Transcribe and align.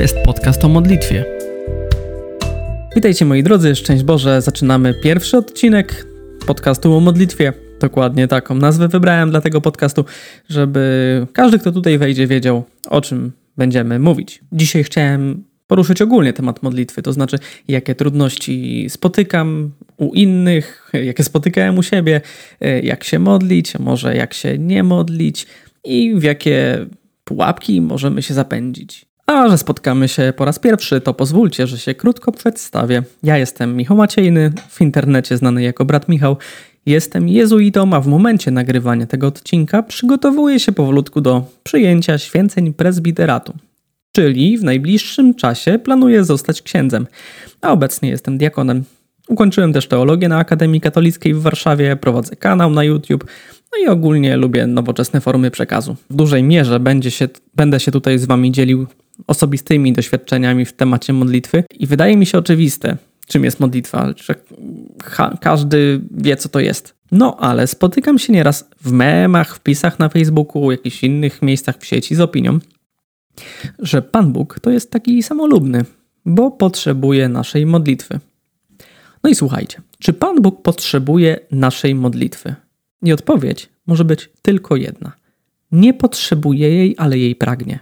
jest 0.00 0.16
podcast 0.24 0.64
o 0.64 0.68
modlitwie. 0.68 1.24
Witajcie 2.94 3.24
moi 3.24 3.42
drodzy, 3.42 3.74
szczęść 3.74 4.02
Boże, 4.02 4.42
zaczynamy 4.42 4.94
pierwszy 5.02 5.36
odcinek 5.36 6.06
podcastu 6.46 6.94
o 6.94 7.00
modlitwie. 7.00 7.52
Dokładnie 7.80 8.28
taką 8.28 8.54
nazwę 8.54 8.88
wybrałem 8.88 9.30
dla 9.30 9.40
tego 9.40 9.60
podcastu, 9.60 10.04
żeby 10.48 11.26
każdy, 11.32 11.58
kto 11.58 11.72
tutaj 11.72 11.98
wejdzie, 11.98 12.26
wiedział 12.26 12.64
o 12.88 13.00
czym 13.00 13.32
będziemy 13.56 13.98
mówić. 13.98 14.40
Dzisiaj 14.52 14.84
chciałem 14.84 15.44
poruszyć 15.66 16.02
ogólnie 16.02 16.32
temat 16.32 16.62
modlitwy, 16.62 17.02
to 17.02 17.12
znaczy 17.12 17.38
jakie 17.68 17.94
trudności 17.94 18.86
spotykam 18.90 19.70
u 19.96 20.14
innych, 20.14 20.90
jakie 20.92 21.24
spotykałem 21.24 21.78
u 21.78 21.82
siebie, 21.82 22.20
jak 22.82 23.04
się 23.04 23.18
modlić, 23.18 23.78
może 23.78 24.16
jak 24.16 24.34
się 24.34 24.58
nie 24.58 24.82
modlić 24.82 25.46
i 25.84 26.14
w 26.14 26.22
jakie 26.22 26.86
pułapki 27.24 27.80
możemy 27.80 28.22
się 28.22 28.34
zapędzić. 28.34 29.09
A 29.30 29.48
że 29.48 29.58
spotkamy 29.58 30.08
się 30.08 30.32
po 30.36 30.44
raz 30.44 30.58
pierwszy, 30.58 31.00
to 31.00 31.14
pozwólcie, 31.14 31.66
że 31.66 31.78
się 31.78 31.94
krótko 31.94 32.32
przedstawię. 32.32 33.02
Ja 33.22 33.38
jestem 33.38 33.76
Michał 33.76 33.96
Maciejny, 33.96 34.52
w 34.68 34.80
internecie 34.80 35.36
znany 35.36 35.62
jako 35.62 35.84
brat 35.84 36.08
Michał. 36.08 36.36
Jestem 36.86 37.28
jezuitą, 37.28 37.92
a 37.92 38.00
w 38.00 38.06
momencie 38.06 38.50
nagrywania 38.50 39.06
tego 39.06 39.26
odcinka 39.26 39.82
przygotowuję 39.82 40.60
się 40.60 40.72
powolutku 40.72 41.20
do 41.20 41.44
przyjęcia 41.62 42.18
święceń 42.18 42.74
prezbiteratu. 42.74 43.54
Czyli 44.12 44.58
w 44.58 44.64
najbliższym 44.64 45.34
czasie 45.34 45.78
planuję 45.78 46.24
zostać 46.24 46.62
księdzem, 46.62 47.06
a 47.60 47.72
obecnie 47.72 48.08
jestem 48.08 48.38
diakonem. 48.38 48.84
Ukończyłem 49.28 49.72
też 49.72 49.88
teologię 49.88 50.28
na 50.28 50.38
Akademii 50.38 50.80
Katolickiej 50.80 51.34
w 51.34 51.42
Warszawie, 51.42 51.96
prowadzę 51.96 52.36
kanał 52.36 52.70
na 52.70 52.84
YouTube, 52.84 53.24
no 53.72 53.84
i 53.84 53.88
ogólnie 53.88 54.36
lubię 54.36 54.66
nowoczesne 54.66 55.20
formy 55.20 55.50
przekazu. 55.50 55.96
W 56.10 56.14
dużej 56.14 56.42
mierze 56.42 56.80
będzie 56.80 57.10
się, 57.10 57.28
będę 57.54 57.80
się 57.80 57.92
tutaj 57.92 58.18
z 58.18 58.24
Wami 58.24 58.52
dzielił 58.52 58.86
osobistymi 59.26 59.92
doświadczeniami 59.92 60.64
w 60.64 60.72
temacie 60.72 61.12
modlitwy 61.12 61.64
i 61.78 61.86
wydaje 61.86 62.16
mi 62.16 62.26
się 62.26 62.38
oczywiste, 62.38 62.96
czym 63.26 63.44
jest 63.44 63.60
modlitwa, 63.60 64.08
że 64.16 64.34
każdy 65.40 66.00
wie, 66.10 66.36
co 66.36 66.48
to 66.48 66.60
jest. 66.60 66.94
No, 67.12 67.36
ale 67.40 67.66
spotykam 67.66 68.18
się 68.18 68.32
nieraz 68.32 68.68
w 68.80 68.92
memach, 68.92 69.56
wpisach 69.56 69.98
na 69.98 70.08
Facebooku, 70.08 70.70
jakichś 70.70 71.04
innych 71.04 71.42
miejscach 71.42 71.78
w 71.78 71.86
sieci 71.86 72.14
z 72.14 72.20
opinią, 72.20 72.58
że 73.78 74.02
Pan 74.02 74.32
Bóg 74.32 74.60
to 74.60 74.70
jest 74.70 74.90
taki 74.90 75.22
samolubny, 75.22 75.84
bo 76.26 76.50
potrzebuje 76.50 77.28
naszej 77.28 77.66
modlitwy. 77.66 78.20
No 79.24 79.30
i 79.30 79.34
słuchajcie, 79.34 79.82
czy 79.98 80.12
Pan 80.12 80.42
Bóg 80.42 80.62
potrzebuje 80.62 81.40
naszej 81.50 81.94
modlitwy? 81.94 82.54
I 83.02 83.12
odpowiedź 83.12 83.68
może 83.86 84.04
być 84.04 84.30
tylko 84.42 84.76
jedna. 84.76 85.12
Nie 85.72 85.94
potrzebuje 85.94 86.74
jej, 86.74 86.94
ale 86.98 87.18
jej 87.18 87.36
pragnie. 87.36 87.78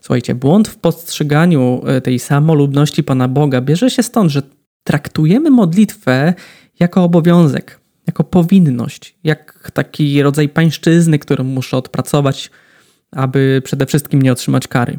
Słuchajcie, 0.00 0.34
błąd 0.34 0.68
w 0.68 0.76
postrzeganiu 0.76 1.82
e, 1.86 2.00
tej 2.00 2.18
samolubności 2.18 3.04
Pana 3.04 3.28
Boga 3.28 3.60
bierze 3.60 3.90
się 3.90 4.02
stąd, 4.02 4.30
że 4.30 4.42
traktujemy 4.84 5.50
modlitwę 5.50 6.34
jako 6.80 7.04
obowiązek, 7.04 7.80
jako 8.06 8.24
powinność, 8.24 9.16
jak 9.24 9.70
taki 9.74 10.22
rodzaj 10.22 10.48
pańszczyzny, 10.48 11.18
którą 11.18 11.44
muszę 11.44 11.76
odpracować, 11.76 12.50
aby 13.10 13.62
przede 13.64 13.86
wszystkim 13.86 14.22
nie 14.22 14.32
otrzymać 14.32 14.68
kary. 14.68 14.98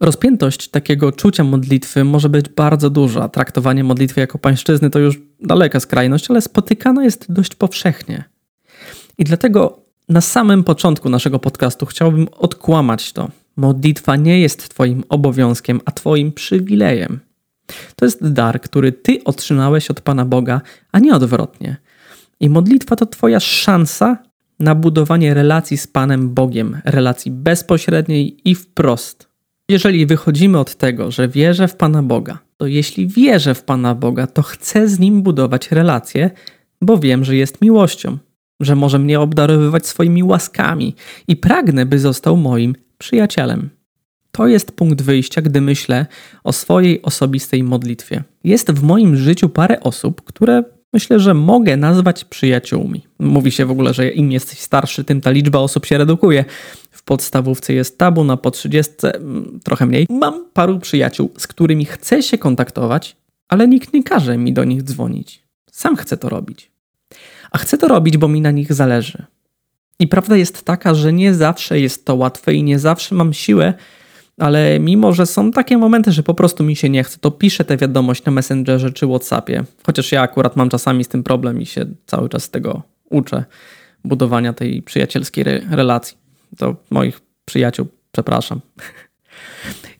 Rozpiętość 0.00 0.68
takiego 0.68 1.12
czucia 1.12 1.44
modlitwy 1.44 2.04
może 2.04 2.28
być 2.28 2.48
bardzo 2.48 2.90
duża. 2.90 3.28
Traktowanie 3.28 3.84
modlitwy 3.84 4.20
jako 4.20 4.38
pańszczyzny 4.38 4.90
to 4.90 4.98
już 4.98 5.20
daleka 5.40 5.80
skrajność, 5.80 6.30
ale 6.30 6.40
spotykana 6.40 7.04
jest 7.04 7.32
dość 7.32 7.54
powszechnie. 7.54 8.24
I 9.20 9.24
dlatego 9.24 9.80
na 10.08 10.20
samym 10.20 10.64
początku 10.64 11.08
naszego 11.08 11.38
podcastu 11.38 11.86
chciałbym 11.86 12.28
odkłamać 12.38 13.12
to. 13.12 13.30
Modlitwa 13.56 14.16
nie 14.16 14.40
jest 14.40 14.68
Twoim 14.68 15.04
obowiązkiem, 15.08 15.80
a 15.84 15.90
Twoim 15.90 16.32
przywilejem. 16.32 17.20
To 17.96 18.04
jest 18.04 18.32
dar, 18.32 18.60
który 18.60 18.92
Ty 18.92 19.24
otrzymałeś 19.24 19.90
od 19.90 20.00
Pana 20.00 20.24
Boga, 20.24 20.60
a 20.92 20.98
nie 20.98 21.14
odwrotnie. 21.14 21.76
I 22.40 22.48
modlitwa 22.48 22.96
to 22.96 23.06
Twoja 23.06 23.40
szansa 23.40 24.18
na 24.58 24.74
budowanie 24.74 25.34
relacji 25.34 25.76
z 25.76 25.86
Panem 25.86 26.34
Bogiem, 26.34 26.80
relacji 26.84 27.30
bezpośredniej 27.30 28.48
i 28.50 28.54
wprost. 28.54 29.28
Jeżeli 29.68 30.06
wychodzimy 30.06 30.58
od 30.58 30.74
tego, 30.74 31.10
że 31.10 31.28
wierzę 31.28 31.68
w 31.68 31.76
Pana 31.76 32.02
Boga, 32.02 32.38
to 32.56 32.66
jeśli 32.66 33.08
wierzę 33.08 33.54
w 33.54 33.62
Pana 33.62 33.94
Boga, 33.94 34.26
to 34.26 34.42
chcę 34.42 34.88
z 34.88 34.98
Nim 34.98 35.22
budować 35.22 35.70
relacje, 35.70 36.30
bo 36.82 36.98
wiem, 36.98 37.24
że 37.24 37.36
jest 37.36 37.60
miłością, 37.60 38.18
że 38.60 38.76
może 38.76 38.98
mnie 38.98 39.20
obdarowywać 39.20 39.86
swoimi 39.86 40.22
łaskami 40.22 40.94
i 41.28 41.36
pragnę, 41.36 41.86
by 41.86 41.98
został 41.98 42.36
moim 42.36 42.74
przyjacielem. 42.98 43.70
To 44.32 44.46
jest 44.46 44.72
punkt 44.72 45.02
wyjścia, 45.02 45.42
gdy 45.42 45.60
myślę 45.60 46.06
o 46.44 46.52
swojej 46.52 47.02
osobistej 47.02 47.62
modlitwie. 47.62 48.24
Jest 48.44 48.70
w 48.70 48.82
moim 48.82 49.16
życiu 49.16 49.48
parę 49.48 49.80
osób, 49.80 50.22
które 50.22 50.64
myślę, 50.92 51.20
że 51.20 51.34
mogę 51.34 51.76
nazwać 51.76 52.24
przyjaciółmi. 52.24 53.06
Mówi 53.18 53.50
się 53.50 53.66
w 53.66 53.70
ogóle, 53.70 53.94
że 53.94 54.10
im 54.10 54.32
jesteś 54.32 54.58
starszy, 54.58 55.04
tym 55.04 55.20
ta 55.20 55.30
liczba 55.30 55.58
osób 55.58 55.86
się 55.86 55.98
redukuje. 55.98 56.44
W 56.90 57.02
podstawówce 57.02 57.74
jest 57.74 57.98
tabu, 57.98 58.24
na 58.24 58.36
po 58.36 58.50
30 58.50 58.92
mm, 59.02 59.60
trochę 59.64 59.86
mniej. 59.86 60.06
Mam 60.10 60.44
paru 60.52 60.78
przyjaciół, 60.78 61.30
z 61.38 61.46
którymi 61.46 61.84
chcę 61.84 62.22
się 62.22 62.38
kontaktować, 62.38 63.16
ale 63.48 63.68
nikt 63.68 63.92
nie 63.92 64.02
każe 64.02 64.38
mi 64.38 64.52
do 64.52 64.64
nich 64.64 64.82
dzwonić. 64.82 65.42
Sam 65.72 65.96
chcę 65.96 66.16
to 66.16 66.28
robić. 66.28 66.69
A 67.50 67.58
chcę 67.58 67.78
to 67.78 67.88
robić, 67.88 68.16
bo 68.16 68.28
mi 68.28 68.40
na 68.40 68.50
nich 68.50 68.72
zależy. 68.72 69.26
I 69.98 70.08
prawda 70.08 70.36
jest 70.36 70.64
taka, 70.64 70.94
że 70.94 71.12
nie 71.12 71.34
zawsze 71.34 71.80
jest 71.80 72.04
to 72.04 72.14
łatwe 72.14 72.54
i 72.54 72.62
nie 72.62 72.78
zawsze 72.78 73.14
mam 73.14 73.32
siłę, 73.32 73.74
ale 74.38 74.80
mimo, 74.80 75.12
że 75.12 75.26
są 75.26 75.50
takie 75.50 75.78
momenty, 75.78 76.12
że 76.12 76.22
po 76.22 76.34
prostu 76.34 76.64
mi 76.64 76.76
się 76.76 76.88
nie 76.88 77.04
chce, 77.04 77.18
to 77.18 77.30
piszę 77.30 77.64
tę 77.64 77.76
wiadomość 77.76 78.24
na 78.24 78.32
Messengerze 78.32 78.92
czy 78.92 79.06
WhatsAppie. 79.06 79.64
Chociaż 79.86 80.12
ja 80.12 80.22
akurat 80.22 80.56
mam 80.56 80.68
czasami 80.68 81.04
z 81.04 81.08
tym 81.08 81.22
problem 81.22 81.60
i 81.60 81.66
się 81.66 81.86
cały 82.06 82.28
czas 82.28 82.50
tego 82.50 82.82
uczę, 83.10 83.44
budowania 84.04 84.52
tej 84.52 84.82
przyjacielskiej 84.82 85.44
re 85.48 85.60
relacji. 85.70 86.16
Do 86.52 86.76
moich 86.90 87.20
przyjaciół, 87.44 87.86
przepraszam. 88.12 88.60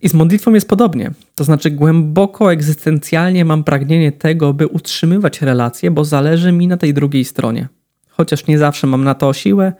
I 0.03 0.09
z 0.09 0.15
modlitwą 0.15 0.55
jest 0.55 0.69
podobnie. 0.69 1.11
To 1.35 1.45
znaczy, 1.45 1.71
głęboko 1.71 2.53
egzystencjalnie 2.53 3.45
mam 3.45 3.65
pragnienie 3.65 4.13
tego, 4.13 4.53
by 4.53 4.67
utrzymywać 4.67 5.43
relacje, 5.43 5.91
bo 5.91 6.05
zależy 6.05 6.53
mi 6.53 6.67
na 6.67 6.77
tej 6.77 6.95
drugiej 6.95 7.25
stronie. 7.25 7.69
Chociaż 8.09 8.47
nie 8.47 8.59
zawsze 8.59 8.87
mam 8.87 9.05
na 9.05 9.15
to 9.15 9.33
siłę, 9.33 9.73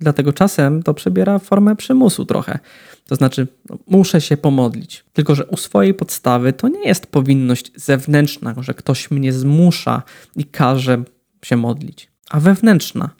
Dlatego 0.00 0.32
czasem 0.32 0.82
to 0.82 0.94
przybiera 0.94 1.38
formę 1.38 1.76
przymusu 1.76 2.24
trochę. 2.24 2.58
To 3.06 3.16
znaczy, 3.16 3.46
no, 3.70 3.78
muszę 3.86 4.20
się 4.20 4.36
pomodlić. 4.36 5.04
Tylko, 5.12 5.34
że 5.34 5.46
u 5.46 5.56
swojej 5.56 5.94
podstawy 5.94 6.52
to 6.52 6.68
nie 6.68 6.88
jest 6.88 7.06
powinność 7.06 7.72
zewnętrzna, 7.76 8.54
że 8.58 8.74
ktoś 8.74 9.10
mnie 9.10 9.32
zmusza 9.32 10.02
i 10.36 10.44
każe 10.44 11.02
się 11.44 11.56
modlić, 11.56 12.10
a 12.30 12.40
wewnętrzna. 12.40 13.10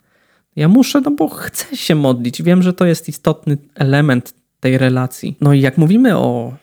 Ja 0.55 0.67
muszę, 0.67 1.01
no 1.01 1.11
bo 1.11 1.29
chcę 1.29 1.77
się 1.77 1.95
modlić. 1.95 2.43
Wiem, 2.43 2.63
że 2.63 2.73
to 2.73 2.85
jest 2.85 3.09
istotny 3.09 3.57
element 3.75 4.33
tej 4.59 4.77
relacji. 4.77 5.37
No 5.41 5.53
i 5.53 5.61
jak 5.61 5.77
mówimy 5.77 6.17
o 6.17 6.53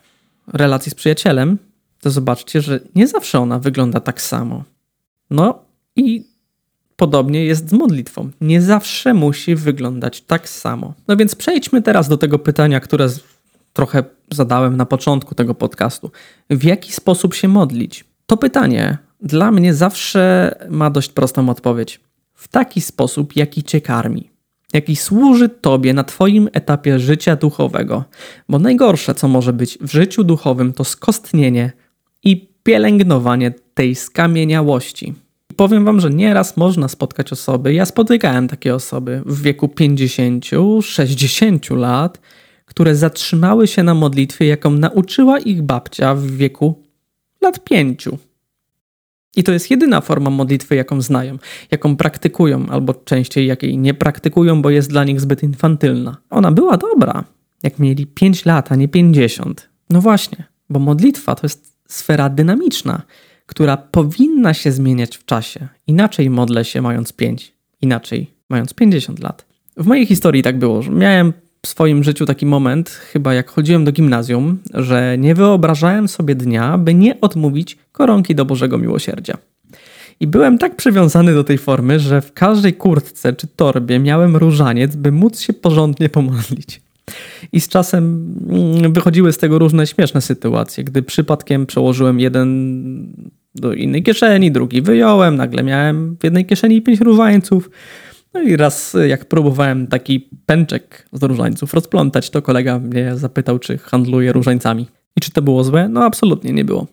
relacji 0.52 0.90
z 0.90 0.94
przyjacielem, 0.94 1.58
to 2.00 2.10
zobaczcie, 2.10 2.60
że 2.60 2.80
nie 2.94 3.06
zawsze 3.06 3.40
ona 3.40 3.58
wygląda 3.58 4.00
tak 4.00 4.22
samo. 4.22 4.64
No 5.30 5.64
i 5.96 6.34
Podobnie 6.96 7.44
jest 7.44 7.68
z 7.68 7.72
modlitwą. 7.72 8.30
Nie 8.40 8.62
zawsze 8.62 9.14
musi 9.14 9.54
wyglądać 9.54 10.20
tak 10.20 10.48
samo. 10.48 10.94
No 11.08 11.16
więc 11.16 11.34
przejdźmy 11.34 11.82
teraz 11.82 12.08
do 12.08 12.16
tego 12.16 12.38
pytania, 12.38 12.80
które 12.80 13.08
trochę 13.72 14.04
zadałem 14.30 14.76
na 14.76 14.86
początku 14.86 15.34
tego 15.34 15.54
podcastu. 15.54 16.10
W 16.50 16.64
jaki 16.64 16.92
sposób 16.92 17.34
się 17.34 17.48
modlić? 17.48 18.04
To 18.26 18.36
pytanie 18.36 18.98
dla 19.20 19.50
mnie 19.50 19.74
zawsze 19.74 20.54
ma 20.70 20.90
dość 20.90 21.10
prostą 21.10 21.48
odpowiedź. 21.48 22.00
W 22.34 22.48
taki 22.48 22.80
sposób, 22.80 23.36
jaki 23.36 23.62
cię 23.62 23.80
karmi, 23.80 24.30
jaki 24.74 24.96
służy 24.96 25.48
tobie 25.48 25.94
na 25.94 26.04
twoim 26.04 26.48
etapie 26.52 26.98
życia 26.98 27.36
duchowego. 27.36 28.04
Bo 28.48 28.58
najgorsze, 28.58 29.14
co 29.14 29.28
może 29.28 29.52
być 29.52 29.78
w 29.80 29.92
życiu 29.92 30.24
duchowym, 30.24 30.72
to 30.72 30.84
skostnienie 30.84 31.72
i 32.24 32.48
pielęgnowanie 32.62 33.54
tej 33.74 33.94
skamieniałości. 33.94 35.14
Powiem 35.56 35.84
wam, 35.84 36.00
że 36.00 36.10
nieraz 36.10 36.56
można 36.56 36.88
spotkać 36.88 37.32
osoby, 37.32 37.74
ja 37.74 37.86
spotykałem 37.86 38.48
takie 38.48 38.74
osoby 38.74 39.22
w 39.26 39.42
wieku 39.42 39.68
50, 39.68 40.46
60 40.82 41.70
lat, 41.70 42.20
które 42.64 42.96
zatrzymały 42.96 43.66
się 43.66 43.82
na 43.82 43.94
modlitwie, 43.94 44.46
jaką 44.46 44.70
nauczyła 44.70 45.38
ich 45.38 45.62
babcia 45.62 46.14
w 46.14 46.26
wieku 46.26 46.82
lat 47.42 47.64
5. 47.64 48.08
I 49.36 49.44
to 49.44 49.52
jest 49.52 49.70
jedyna 49.70 50.00
forma 50.00 50.30
modlitwy, 50.30 50.74
jaką 50.74 51.00
znają, 51.00 51.38
jaką 51.70 51.96
praktykują, 51.96 52.66
albo 52.68 52.94
częściej 52.94 53.46
jakiej 53.46 53.78
nie 53.78 53.94
praktykują, 53.94 54.62
bo 54.62 54.70
jest 54.70 54.90
dla 54.90 55.04
nich 55.04 55.20
zbyt 55.20 55.42
infantylna. 55.42 56.16
Ona 56.30 56.52
była 56.52 56.76
dobra, 56.76 57.24
jak 57.62 57.78
mieli 57.78 58.06
5 58.06 58.44
lat, 58.44 58.72
a 58.72 58.76
nie 58.76 58.88
50. 58.88 59.68
No 59.90 60.00
właśnie, 60.00 60.44
bo 60.70 60.78
modlitwa 60.78 61.34
to 61.34 61.46
jest 61.46 61.74
sfera 61.88 62.28
dynamiczna 62.28 63.02
która 63.46 63.76
powinna 63.76 64.54
się 64.54 64.72
zmieniać 64.72 65.16
w 65.16 65.24
czasie. 65.24 65.68
Inaczej 65.86 66.30
modlę 66.30 66.64
się 66.64 66.82
mając 66.82 67.12
5, 67.12 67.54
inaczej 67.80 68.30
mając 68.48 68.74
50 68.74 69.20
lat. 69.20 69.46
W 69.76 69.86
mojej 69.86 70.06
historii 70.06 70.42
tak 70.42 70.58
było, 70.58 70.82
że 70.82 70.90
miałem 70.90 71.32
w 71.62 71.68
swoim 71.68 72.04
życiu 72.04 72.26
taki 72.26 72.46
moment, 72.46 72.88
chyba 72.88 73.34
jak 73.34 73.50
chodziłem 73.50 73.84
do 73.84 73.92
gimnazjum, 73.92 74.58
że 74.74 75.18
nie 75.18 75.34
wyobrażałem 75.34 76.08
sobie 76.08 76.34
dnia, 76.34 76.78
by 76.78 76.94
nie 76.94 77.20
odmówić 77.20 77.78
koronki 77.94 78.34
do 78.34 78.44
Bożego 78.44 78.78
Miłosierdzia. 78.78 79.38
I 80.20 80.26
byłem 80.26 80.58
tak 80.58 80.76
przywiązany 80.76 81.34
do 81.34 81.44
tej 81.44 81.58
formy, 81.58 82.00
że 82.00 82.20
w 82.20 82.32
każdej 82.32 82.74
kurtce 82.74 83.32
czy 83.32 83.46
torbie 83.46 83.98
miałem 83.98 84.36
różaniec, 84.36 84.96
by 84.96 85.12
móc 85.12 85.40
się 85.40 85.52
porządnie 85.52 86.08
pomodlić. 86.08 86.80
I 87.52 87.60
z 87.60 87.68
czasem 87.68 88.34
mm, 88.50 88.92
wychodziły 88.92 89.32
z 89.32 89.38
tego 89.38 89.58
różne 89.58 89.86
śmieszne 89.86 90.20
sytuacje, 90.20 90.84
gdy 90.84 91.02
przypadkiem 91.02 91.66
przełożyłem 91.66 92.20
jeden 92.20 92.48
do 93.54 93.72
innej 93.72 94.02
kieszeni, 94.02 94.52
drugi 94.52 94.82
wyjąłem, 94.82 95.36
nagle 95.36 95.62
miałem 95.62 96.16
w 96.20 96.24
jednej 96.24 96.46
kieszeni 96.46 96.82
pięć 96.82 97.00
różańców. 97.00 97.70
No 98.34 98.42
i 98.42 98.56
raz 98.56 98.96
jak 99.06 99.24
próbowałem 99.24 99.86
taki 99.86 100.28
pęczek 100.46 101.08
z 101.12 101.22
różańców 101.22 101.74
rozplątać, 101.74 102.30
to 102.30 102.42
kolega 102.42 102.78
mnie 102.78 103.16
zapytał, 103.16 103.58
czy 103.58 103.78
handluję 103.78 104.32
różańcami. 104.32 104.86
I 105.16 105.20
czy 105.20 105.30
to 105.30 105.42
było 105.42 105.64
złe? 105.64 105.88
No 105.88 106.04
absolutnie 106.04 106.52
nie 106.52 106.64
było. 106.64 106.86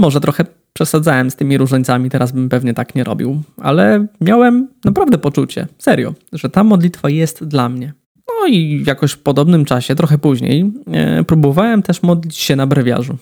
Może 0.00 0.20
trochę 0.20 0.44
przesadzałem 0.72 1.30
z 1.30 1.36
tymi 1.36 1.58
różańcami, 1.58 2.10
teraz 2.10 2.32
bym 2.32 2.48
pewnie 2.48 2.74
tak 2.74 2.94
nie 2.94 3.04
robił, 3.04 3.42
ale 3.56 4.06
miałem 4.20 4.68
naprawdę 4.84 5.18
poczucie, 5.18 5.66
serio, 5.78 6.14
że 6.32 6.50
ta 6.50 6.64
modlitwa 6.64 7.10
jest 7.10 7.44
dla 7.44 7.68
mnie. 7.68 7.92
No 8.28 8.46
i 8.46 8.84
jakoś 8.86 9.12
w 9.12 9.18
podobnym 9.18 9.64
czasie, 9.64 9.94
trochę 9.94 10.18
później, 10.18 10.72
e, 10.92 11.24
próbowałem 11.24 11.82
też 11.82 12.02
modlić 12.02 12.36
się 12.36 12.56
na 12.56 12.66
brewiarzu. 12.66 13.16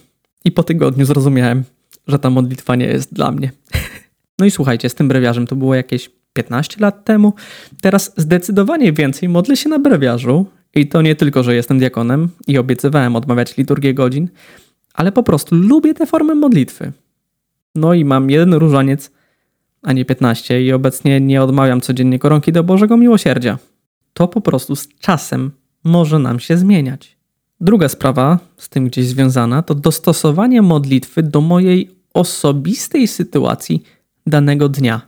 I 0.45 0.53
po 0.53 0.63
tygodniu 0.63 1.05
zrozumiałem, 1.05 1.65
że 2.07 2.19
ta 2.19 2.31
modlitwa 2.31 2.77
nie 2.77 2.87
jest 2.87 3.15
dla 3.15 3.31
mnie. 3.31 3.51
No 4.41 4.47
i 4.47 4.51
słuchajcie, 4.51 4.89
z 4.89 4.95
tym 4.95 5.09
brewiarzem 5.09 5.47
to 5.47 5.57
było 5.57 5.75
jakieś 5.75 6.11
15 6.33 6.77
lat 6.81 7.05
temu. 7.05 7.33
Teraz 7.83 8.13
zdecydowanie 8.17 8.93
więcej 8.93 9.29
modlę 9.29 9.57
się 9.57 9.69
na 9.69 9.79
brewiarzu. 9.79 10.47
I 10.75 10.87
to 10.87 11.03
nie 11.03 11.15
tylko, 11.15 11.43
że 11.43 11.55
jestem 11.55 11.79
diakonem 11.79 12.29
i 12.47 12.59
obiecywałem 12.59 13.17
odmawiać 13.17 13.57
liturgię 13.57 13.95
godzin, 13.95 14.29
ale 14.99 15.13
po 15.13 15.23
prostu 15.23 15.55
lubię 15.55 15.95
tę 15.95 16.07
formę 16.07 16.35
modlitwy. 16.35 16.93
No 17.75 17.95
i 17.95 18.05
mam 18.05 18.31
jeden 18.31 18.55
różaniec, 18.55 19.11
a 19.83 19.93
nie 19.93 20.05
15 20.05 20.63
i 20.63 20.73
obecnie 20.73 21.21
nie 21.21 21.43
odmawiam 21.43 21.81
codziennie 21.81 22.19
koronki 22.19 22.53
do 22.53 22.65
Bożego 22.65 22.97
Miłosierdzia. 22.97 23.59
To 24.13 24.29
po 24.29 24.41
prostu 24.41 24.77
z 24.77 24.89
czasem 24.89 25.51
może 25.85 26.19
nam 26.19 26.41
się 26.41 26.57
zmieniać. 26.57 27.17
Druga 27.61 27.89
sprawa 27.89 28.39
z 28.57 28.69
tym 28.69 28.87
gdzieś 28.87 29.07
związana 29.07 29.63
to 29.63 29.75
dostosowanie 29.75 30.63
modlitwy 30.63 31.23
do 31.23 31.41
mojej 31.41 31.91
osobistej 32.15 33.09
sytuacji 33.09 33.83
danego 34.27 34.69
dnia. 34.69 35.08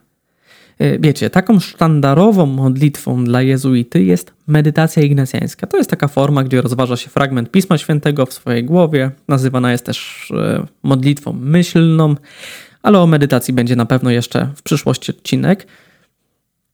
E, 0.80 0.98
wiecie, 0.98 1.30
taką 1.30 1.60
sztandarową 1.60 2.46
modlitwą 2.46 3.24
dla 3.24 3.42
jezuity 3.42 4.04
jest 4.04 4.32
medytacja 4.46 5.02
ignacjańska. 5.02 5.66
To 5.66 5.76
jest 5.76 5.90
taka 5.90 6.08
forma, 6.08 6.44
gdzie 6.44 6.62
rozważa 6.62 6.96
się 6.96 7.10
fragment 7.10 7.50
Pisma 7.50 7.78
Świętego 7.78 8.26
w 8.26 8.32
swojej 8.32 8.64
głowie. 8.64 9.10
Nazywana 9.28 9.72
jest 9.72 9.84
też 9.84 10.30
e, 10.36 10.66
modlitwą 10.82 11.32
myślną, 11.32 12.14
ale 12.82 13.00
o 13.00 13.06
medytacji 13.06 13.54
będzie 13.54 13.76
na 13.76 13.86
pewno 13.86 14.10
jeszcze 14.10 14.48
w 14.56 14.62
przyszłości 14.62 15.12
odcinek. 15.12 15.66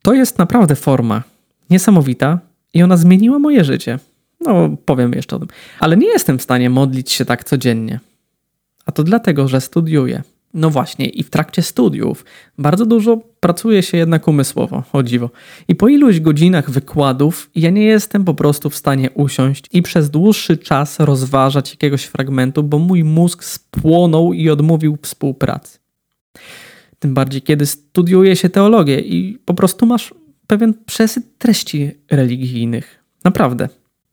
To 0.03 0.15
jest 0.15 0.39
naprawdę 0.39 0.77
forma 0.77 1.23
niesamowita 1.71 2.39
i 2.75 2.83
ona 2.83 2.97
zmieniła 2.97 3.39
moje 3.39 3.65
życie. 3.65 3.99
No, 4.41 4.77
powiem 4.85 5.13
jeszcze 5.13 5.37
o 5.37 5.39
tym. 5.39 5.49
Ale 5.81 5.97
nie 5.97 6.09
jestem 6.09 6.39
w 6.39 6.43
stanie 6.43 6.71
modlić 6.71 7.13
się 7.13 7.25
tak 7.25 7.45
codziennie. 7.45 8.01
A 8.87 8.93
to 8.93 9.03
dlatego, 9.03 9.49
że 9.49 9.61
studiuję. 9.61 10.23
No 10.55 10.71
właśnie, 10.71 11.07
i 11.07 11.23
w 11.23 11.31
trakcie 11.31 11.63
studiów 11.63 12.25
bardzo 12.59 12.87
dużo 12.87 13.21
pracuje 13.47 13.83
się 13.83 13.99
jednak 13.99 14.29
umysłowo, 14.29 14.83
o 14.93 15.03
dziwo. 15.03 15.31
I 15.69 15.75
po 15.75 15.89
iluś 15.89 16.21
godzinach 16.21 16.71
wykładów 16.71 17.51
ja 17.55 17.71
nie 17.71 17.85
jestem 17.85 18.25
po 18.25 18.35
prostu 18.35 18.71
w 18.71 18.77
stanie 18.77 19.11
usiąść 19.11 19.65
i 19.73 19.83
przez 19.83 20.11
dłuższy 20.11 20.59
czas 20.59 21.01
rozważać 21.01 21.71
jakiegoś 21.71 22.05
fragmentu, 22.05 22.63
bo 22.63 22.79
mój 22.79 23.05
mózg 23.05 23.45
spłonął 23.45 24.33
i 24.33 24.51
odmówił 24.51 24.99
współpracy. 25.03 25.79
Tym 26.99 27.15
bardziej, 27.15 27.43
kiedy 27.43 27.67
studiuje 27.67 28.37
się 28.37 28.49
teologię 28.49 29.01
i 29.01 29.39
po 29.45 29.55
prostu 29.55 29.87
masz 29.87 30.15
pewien 30.47 30.75
przesyt 30.87 31.39
treści 31.39 31.91
religijnych. 32.11 33.05
Naprawdę. 33.25 33.69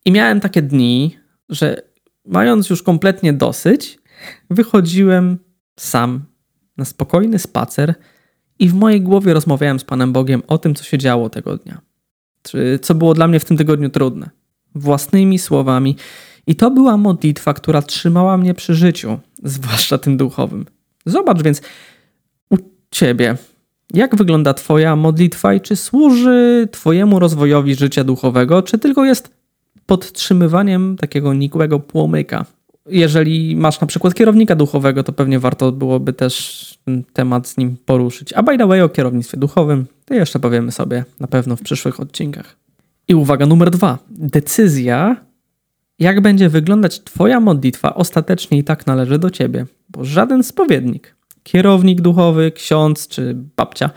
I 0.05 0.11
miałem 0.11 0.39
takie 0.39 0.61
dni, 0.61 1.17
że 1.49 1.81
mając 2.25 2.69
już 2.69 2.83
kompletnie 2.83 3.33
dosyć, 3.33 3.99
wychodziłem 4.49 5.37
sam 5.79 6.25
na 6.77 6.85
spokojny 6.85 7.39
spacer 7.39 7.95
i 8.59 8.69
w 8.69 8.73
mojej 8.73 9.01
głowie 9.01 9.33
rozmawiałem 9.33 9.79
z 9.79 9.83
Panem 9.83 10.13
Bogiem 10.13 10.43
o 10.47 10.57
tym, 10.57 10.75
co 10.75 10.83
się 10.83 10.97
działo 10.97 11.29
tego 11.29 11.57
dnia. 11.57 11.81
Czy 12.41 12.79
co 12.81 12.95
było 12.95 13.13
dla 13.13 13.27
mnie 13.27 13.39
w 13.39 13.45
tym 13.45 13.57
tygodniu 13.57 13.89
trudne. 13.89 14.29
Własnymi 14.75 15.39
słowami. 15.39 15.95
I 16.47 16.55
to 16.55 16.71
była 16.71 16.97
modlitwa, 16.97 17.53
która 17.53 17.81
trzymała 17.81 18.37
mnie 18.37 18.53
przy 18.53 18.75
życiu, 18.75 19.19
zwłaszcza 19.43 19.97
tym 19.97 20.17
duchowym. 20.17 20.65
Zobacz 21.05 21.41
więc 21.43 21.61
u 22.49 22.57
ciebie, 22.91 23.37
jak 23.93 24.15
wygląda 24.15 24.53
Twoja 24.53 24.95
modlitwa 24.95 25.53
i 25.53 25.61
czy 25.61 25.75
służy 25.75 26.67
Twojemu 26.71 27.19
rozwojowi 27.19 27.75
życia 27.75 28.03
duchowego, 28.03 28.61
czy 28.61 28.77
tylko 28.77 29.05
jest 29.05 29.33
podtrzymywaniem 29.85 30.97
takiego 30.97 31.33
nikłego 31.33 31.79
płomyka. 31.79 32.45
Jeżeli 32.85 33.55
masz 33.55 33.81
na 33.81 33.87
przykład 33.87 34.13
kierownika 34.13 34.55
duchowego, 34.55 35.03
to 35.03 35.13
pewnie 35.13 35.39
warto 35.39 35.71
byłoby 35.71 36.13
też 36.13 36.77
ten 36.85 37.03
temat 37.13 37.47
z 37.47 37.57
nim 37.57 37.77
poruszyć. 37.85 38.33
A 38.33 38.43
by 38.43 38.57
the 38.57 38.67
way 38.67 38.81
o 38.81 38.89
kierownictwie 38.89 39.37
duchowym, 39.37 39.85
to 40.05 40.13
jeszcze 40.13 40.39
powiemy 40.39 40.71
sobie 40.71 41.05
na 41.19 41.27
pewno 41.27 41.55
w 41.55 41.61
przyszłych 41.61 41.99
odcinkach. 41.99 42.55
I 43.07 43.15
uwaga 43.15 43.45
numer 43.45 43.69
dwa. 43.71 43.99
Decyzja, 44.09 45.15
jak 45.99 46.21
będzie 46.21 46.49
wyglądać 46.49 47.03
Twoja 47.03 47.39
modlitwa, 47.39 47.95
ostatecznie 47.95 48.57
i 48.57 48.63
tak 48.63 48.87
należy 48.87 49.19
do 49.19 49.29
Ciebie, 49.29 49.65
bo 49.89 50.05
żaden 50.05 50.43
spowiednik, 50.43 51.15
kierownik 51.43 52.01
duchowy, 52.01 52.51
ksiądz 52.51 53.07
czy 53.07 53.35
babcia 53.55 53.89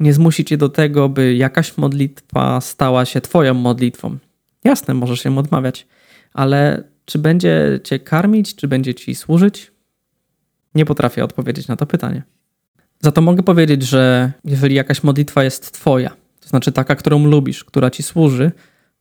nie 0.00 0.12
zmusi 0.12 0.44
Cię 0.44 0.56
do 0.56 0.68
tego, 0.68 1.08
by 1.08 1.34
jakaś 1.34 1.76
modlitwa 1.76 2.60
stała 2.60 3.04
się 3.04 3.20
Twoją 3.20 3.54
modlitwą. 3.54 4.18
Jasne, 4.64 4.94
możesz 4.94 5.20
się 5.20 5.38
odmawiać, 5.38 5.86
ale 6.32 6.84
czy 7.10 7.18
będzie 7.18 7.80
cię 7.84 7.98
karmić, 7.98 8.54
czy 8.54 8.68
będzie 8.68 8.94
ci 8.94 9.14
służyć? 9.14 9.72
Nie 10.74 10.84
potrafię 10.84 11.24
odpowiedzieć 11.24 11.68
na 11.68 11.76
to 11.76 11.86
pytanie. 11.86 12.22
Za 13.00 13.12
to 13.12 13.20
mogę 13.20 13.42
powiedzieć, 13.42 13.82
że 13.82 14.32
jeżeli 14.44 14.74
jakaś 14.74 15.02
modlitwa 15.02 15.44
jest 15.44 15.72
twoja, 15.72 16.10
to 16.40 16.48
znaczy 16.48 16.72
taka, 16.72 16.96
którą 16.96 17.26
lubisz, 17.26 17.64
która 17.64 17.90
ci 17.90 18.02
służy, 18.02 18.52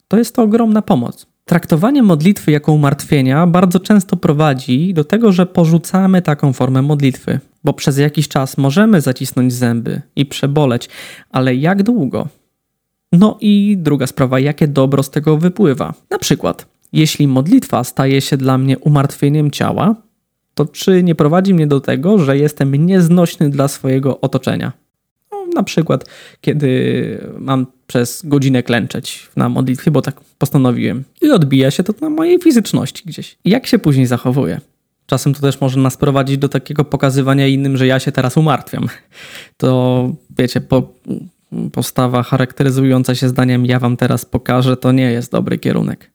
to 0.08 0.18
jest 0.18 0.36
to 0.36 0.42
ogromna 0.44 0.82
pomoc. 0.82 1.28
Traktowanie 1.46 2.04
modlitwy 2.04 2.52
jako 2.52 2.72
umartwienia 2.72 3.48
bardzo 3.48 3.80
często 3.80 4.18
prowadzi 4.18 4.94
do 4.94 5.04
tego, 5.04 5.32
że 5.32 5.46
porzucamy 5.46 6.22
taką 6.22 6.54
formę 6.54 6.82
modlitwy, 6.82 7.40
bo 7.64 7.74
przez 7.74 7.98
jakiś 7.98 8.28
czas 8.28 8.58
możemy 8.58 9.02
zacisnąć 9.02 9.54
zęby 9.54 10.02
i 10.16 10.26
przeboleć, 10.26 10.90
ale 11.30 11.56
jak 11.56 11.84
długo? 11.84 12.28
No 13.12 13.38
i 13.42 13.78
druga 13.78 14.08
sprawa, 14.08 14.40
jakie 14.40 14.68
dobro 14.68 15.04
z 15.04 15.10
tego 15.10 15.38
wypływa. 15.38 15.94
Na 16.10 16.18
przykład, 16.18 16.79
jeśli 16.94 17.28
modlitwa 17.28 17.84
staje 17.84 18.22
się 18.22 18.38
dla 18.38 18.58
mnie 18.58 18.80
umartwieniem 18.80 19.52
ciała, 19.52 19.96
to 20.54 20.66
czy 20.66 21.04
nie 21.04 21.16
prowadzi 21.16 21.54
mnie 21.54 21.68
do 21.68 21.82
tego, 21.82 22.18
że 22.18 22.38
jestem 22.38 22.76
nieznośny 22.76 23.50
dla 23.50 23.68
swojego 23.68 24.22
otoczenia? 24.22 24.72
No, 25.32 25.46
na 25.56 25.64
przykład, 25.64 26.06
kiedy 26.42 27.32
mam 27.38 27.68
przez 27.88 28.22
godzinę 28.26 28.64
klęczeć 28.64 29.30
na 29.36 29.50
modlitwie, 29.50 29.92
bo 29.92 30.02
tak 30.02 30.22
postanowiłem, 30.38 31.04
i 31.22 31.32
odbija 31.32 31.72
się 31.72 31.84
to 31.84 31.94
na 32.02 32.10
mojej 32.10 32.40
fizyczności 32.40 33.04
gdzieś. 33.06 33.38
Jak 33.46 33.68
się 33.68 33.80
później 33.80 34.06
zachowuję? 34.06 34.62
Czasem 35.06 35.34
to 35.34 35.42
też 35.42 35.62
może 35.62 35.80
nas 35.80 35.98
prowadzić 35.98 36.38
do 36.38 36.50
takiego 36.50 36.86
pokazywania 36.86 37.48
innym, 37.48 37.78
że 37.78 37.88
ja 37.88 38.00
się 38.00 38.12
teraz 38.12 38.38
umartwiam. 38.38 38.88
To 39.58 40.10
wiecie, 40.38 40.62
po 40.62 40.94
postawa 41.72 42.24
charakteryzująca 42.24 43.16
się 43.16 43.30
zdaniem 43.30 43.66
ja 43.66 43.80
wam 43.80 43.98
teraz 43.98 44.26
pokażę, 44.26 44.78
to 44.78 44.92
nie 44.92 45.12
jest 45.12 45.32
dobry 45.32 45.58
kierunek. 45.58 46.12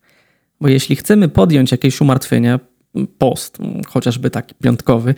Bo 0.61 0.69
jeśli 0.69 0.97
chcemy 0.97 1.29
podjąć 1.29 1.73
jakieś 1.73 2.01
umartwienie, 2.01 2.59
post, 3.19 3.59
chociażby 3.89 4.31
taki 4.31 4.55
piątkowy, 4.55 5.15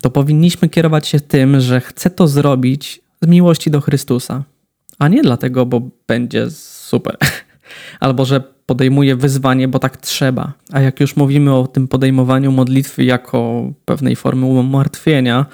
to 0.00 0.10
powinniśmy 0.10 0.68
kierować 0.68 1.08
się 1.08 1.20
tym, 1.20 1.60
że 1.60 1.80
chcę 1.80 2.10
to 2.10 2.28
zrobić 2.28 3.00
z 3.22 3.26
miłości 3.26 3.70
do 3.70 3.80
Chrystusa, 3.80 4.44
a 4.98 5.08
nie 5.08 5.22
dlatego, 5.22 5.66
bo 5.66 5.82
będzie 6.06 6.50
super. 6.50 7.16
Albo 8.00 8.24
że 8.24 8.40
podejmuję 8.66 9.16
wyzwanie, 9.16 9.68
bo 9.68 9.78
tak 9.78 9.96
trzeba. 9.96 10.52
A 10.72 10.80
jak 10.80 11.00
już 11.00 11.16
mówimy 11.16 11.54
o 11.54 11.66
tym 11.66 11.88
podejmowaniu 11.88 12.52
modlitwy 12.52 13.04
jako 13.04 13.70
pewnej 13.84 14.16
formy 14.16 14.46
umartwienia, 14.46 15.46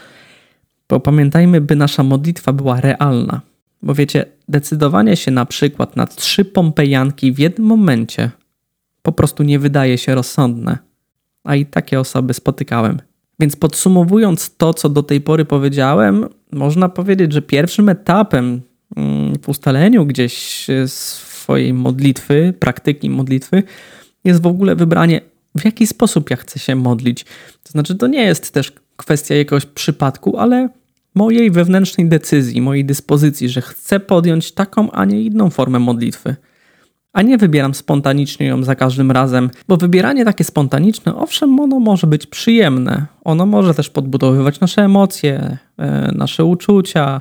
to 0.86 1.00
pamiętajmy, 1.00 1.60
by 1.60 1.76
nasza 1.76 2.02
modlitwa 2.02 2.52
była 2.52 2.80
realna 2.80 3.40
bo 3.84 3.94
wiecie, 3.94 4.24
decydowanie 4.48 5.16
się 5.16 5.30
na 5.30 5.46
przykład 5.46 5.96
na 5.96 6.06
trzy 6.06 6.44
pompejanki 6.44 7.32
w 7.32 7.38
jednym 7.38 7.68
momencie 7.68 8.30
po 9.04 9.12
prostu 9.12 9.42
nie 9.42 9.58
wydaje 9.58 9.98
się 9.98 10.14
rozsądne. 10.14 10.78
A 11.44 11.56
i 11.56 11.66
takie 11.66 12.00
osoby 12.00 12.34
spotykałem. 12.34 13.00
Więc 13.40 13.56
podsumowując 13.56 14.56
to, 14.56 14.74
co 14.74 14.88
do 14.88 15.02
tej 15.02 15.20
pory 15.20 15.44
powiedziałem, 15.44 16.28
można 16.52 16.88
powiedzieć, 16.88 17.32
że 17.32 17.42
pierwszym 17.42 17.88
etapem 17.88 18.60
mm, 18.96 19.38
w 19.42 19.48
ustaleniu 19.48 20.06
gdzieś 20.06 20.66
swojej 20.86 21.72
modlitwy, 21.72 22.54
praktyki 22.60 23.10
modlitwy, 23.10 23.62
jest 24.24 24.42
w 24.42 24.46
ogóle 24.46 24.76
wybranie, 24.76 25.20
w 25.58 25.64
jaki 25.64 25.86
sposób 25.86 26.30
ja 26.30 26.36
chcę 26.36 26.58
się 26.58 26.74
modlić. 26.74 27.24
To 27.62 27.70
znaczy, 27.70 27.94
to 27.94 28.06
nie 28.06 28.22
jest 28.22 28.52
też 28.52 28.72
kwestia 28.96 29.34
jakiegoś 29.34 29.66
przypadku, 29.66 30.36
ale 30.38 30.68
mojej 31.14 31.50
wewnętrznej 31.50 32.08
decyzji, 32.08 32.62
mojej 32.62 32.84
dyspozycji, 32.84 33.48
że 33.48 33.62
chcę 33.62 34.00
podjąć 34.00 34.52
taką, 34.52 34.90
a 34.90 35.04
nie 35.04 35.22
inną 35.22 35.50
formę 35.50 35.78
modlitwy. 35.78 36.36
A 37.14 37.22
nie 37.22 37.38
wybieram 37.38 37.74
spontanicznie 37.74 38.46
ją 38.46 38.62
za 38.62 38.74
każdym 38.74 39.10
razem, 39.10 39.50
bo 39.68 39.76
wybieranie 39.76 40.24
takie 40.24 40.44
spontaniczne, 40.44 41.16
owszem, 41.16 41.60
ono 41.60 41.80
może 41.80 42.06
być 42.06 42.26
przyjemne. 42.26 43.06
Ono 43.24 43.46
może 43.46 43.74
też 43.74 43.90
podbudowywać 43.90 44.60
nasze 44.60 44.82
emocje, 44.82 45.58
e, 45.78 46.12
nasze 46.14 46.44
uczucia 46.44 47.20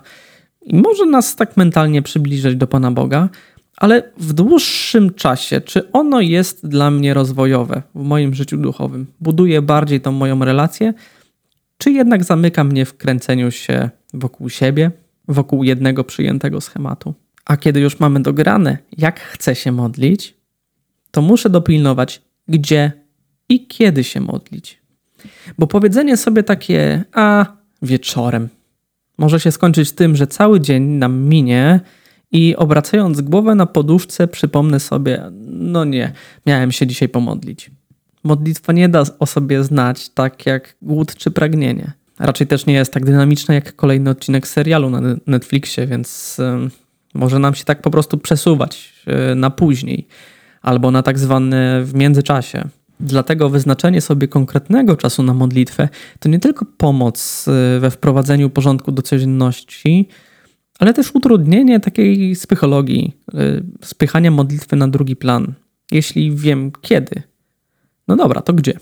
i 0.61 0.75
może 0.75 1.05
nas 1.05 1.35
tak 1.35 1.57
mentalnie 1.57 2.01
przybliżyć 2.01 2.55
do 2.55 2.67
Pana 2.67 2.91
Boga, 2.91 3.29
ale 3.77 4.03
w 4.17 4.33
dłuższym 4.33 5.13
czasie, 5.13 5.61
czy 5.61 5.91
ono 5.91 6.21
jest 6.21 6.67
dla 6.67 6.91
mnie 6.91 7.13
rozwojowe 7.13 7.81
w 7.95 8.03
moim 8.03 8.33
życiu 8.33 8.57
duchowym? 8.57 9.07
Buduje 9.19 9.61
bardziej 9.61 10.01
tą 10.01 10.11
moją 10.11 10.45
relację, 10.45 10.93
czy 11.77 11.91
jednak 11.91 12.23
zamyka 12.23 12.63
mnie 12.63 12.85
w 12.85 12.97
kręceniu 12.97 13.51
się 13.51 13.89
wokół 14.13 14.49
siebie, 14.49 14.91
wokół 15.27 15.63
jednego 15.63 16.03
przyjętego 16.03 16.61
schematu? 16.61 17.13
A 17.45 17.57
kiedy 17.57 17.79
już 17.79 17.99
mamy 17.99 18.19
dograne, 18.19 18.77
jak 18.97 19.19
chcę 19.19 19.55
się 19.55 19.71
modlić, 19.71 20.37
to 21.11 21.21
muszę 21.21 21.49
dopilnować, 21.49 22.21
gdzie 22.47 22.91
i 23.49 23.67
kiedy 23.67 24.03
się 24.03 24.21
modlić. 24.21 24.81
Bo 25.57 25.67
powiedzenie 25.67 26.17
sobie 26.17 26.43
takie, 26.43 27.03
a 27.11 27.45
wieczorem, 27.81 28.49
może 29.17 29.39
się 29.39 29.51
skończyć 29.51 29.91
tym, 29.91 30.15
że 30.15 30.27
cały 30.27 30.59
dzień 30.59 30.83
nam 30.83 31.19
minie 31.19 31.79
i 32.31 32.55
obracając 32.55 33.21
głowę 33.21 33.55
na 33.55 33.65
poduszce, 33.65 34.27
przypomnę 34.27 34.79
sobie, 34.79 35.23
no 35.47 35.85
nie, 35.85 36.13
miałem 36.45 36.71
się 36.71 36.87
dzisiaj 36.87 37.09
pomodlić. 37.09 37.71
Modlitwa 38.23 38.73
nie 38.73 38.89
da 38.89 39.03
o 39.19 39.25
sobie 39.25 39.63
znać 39.63 40.09
tak 40.09 40.45
jak 40.45 40.75
głód 40.81 41.15
czy 41.15 41.31
pragnienie. 41.31 41.91
Raczej 42.19 42.47
też 42.47 42.65
nie 42.65 42.73
jest 42.73 42.93
tak 42.93 43.05
dynamiczna 43.05 43.55
jak 43.55 43.75
kolejny 43.75 44.09
odcinek 44.09 44.47
serialu 44.47 44.89
na 44.89 45.01
Netflixie, 45.27 45.87
więc 45.87 46.37
może 47.13 47.39
nam 47.39 47.55
się 47.55 47.63
tak 47.63 47.81
po 47.81 47.91
prostu 47.91 48.17
przesuwać 48.17 48.93
e, 49.07 49.35
na 49.35 49.49
później 49.49 50.07
albo 50.61 50.91
na 50.91 51.03
tak 51.03 51.19
zwane 51.19 51.83
w 51.83 51.93
międzyczasie. 51.93 52.67
Dlatego 52.99 53.49
wyznaczenie 53.49 54.01
sobie 54.01 54.27
konkretnego 54.27 54.97
czasu 54.97 55.23
na 55.23 55.33
modlitwę 55.33 55.89
to 56.19 56.29
nie 56.29 56.39
tylko 56.39 56.65
pomoc 56.77 57.45
e, 57.47 57.79
we 57.79 57.91
wprowadzeniu 57.91 58.49
porządku 58.49 58.91
do 58.91 59.01
codzienności, 59.01 60.07
ale 60.79 60.93
też 60.93 61.11
utrudnienie 61.13 61.79
takiej 61.79 62.35
psychologii, 62.35 63.13
e, 63.33 63.37
spychania 63.81 64.31
modlitwy 64.31 64.75
na 64.75 64.87
drugi 64.87 65.15
plan. 65.15 65.53
Jeśli 65.91 66.35
wiem 66.35 66.71
kiedy, 66.81 67.23
no 68.07 68.15
dobra, 68.15 68.41
to 68.41 68.53
gdzie? 68.53 68.73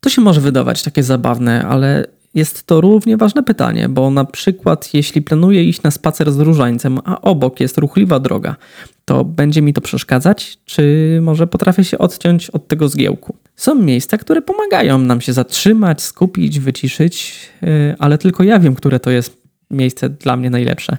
To 0.00 0.10
się 0.10 0.22
może 0.22 0.40
wydawać 0.40 0.82
takie 0.82 1.02
zabawne, 1.02 1.66
ale 1.66 2.06
jest 2.34 2.66
to 2.66 2.80
równie 2.80 3.16
ważne 3.16 3.42
pytanie, 3.42 3.88
bo 3.88 4.10
na 4.10 4.24
przykład 4.24 4.94
jeśli 4.94 5.22
planuję 5.22 5.64
iść 5.64 5.82
na 5.82 5.90
spacer 5.90 6.32
z 6.32 6.38
różańcem, 6.38 6.98
a 7.04 7.20
obok 7.20 7.60
jest 7.60 7.78
ruchliwa 7.78 8.20
droga, 8.20 8.56
to 9.04 9.24
będzie 9.24 9.62
mi 9.62 9.72
to 9.72 9.80
przeszkadzać, 9.80 10.58
czy 10.64 11.18
może 11.22 11.46
potrafię 11.46 11.84
się 11.84 11.98
odciąć 11.98 12.50
od 12.50 12.68
tego 12.68 12.88
zgiełku? 12.88 13.36
Są 13.56 13.74
miejsca, 13.74 14.18
które 14.18 14.42
pomagają 14.42 14.98
nam 14.98 15.20
się 15.20 15.32
zatrzymać, 15.32 16.02
skupić, 16.02 16.60
wyciszyć, 16.60 17.40
y, 17.62 17.94
ale 17.98 18.18
tylko 18.18 18.44
ja 18.44 18.58
wiem, 18.58 18.74
które 18.74 19.00
to 19.00 19.10
jest 19.10 19.42
miejsce 19.70 20.08
dla 20.08 20.36
mnie 20.36 20.50
najlepsze. 20.50 20.98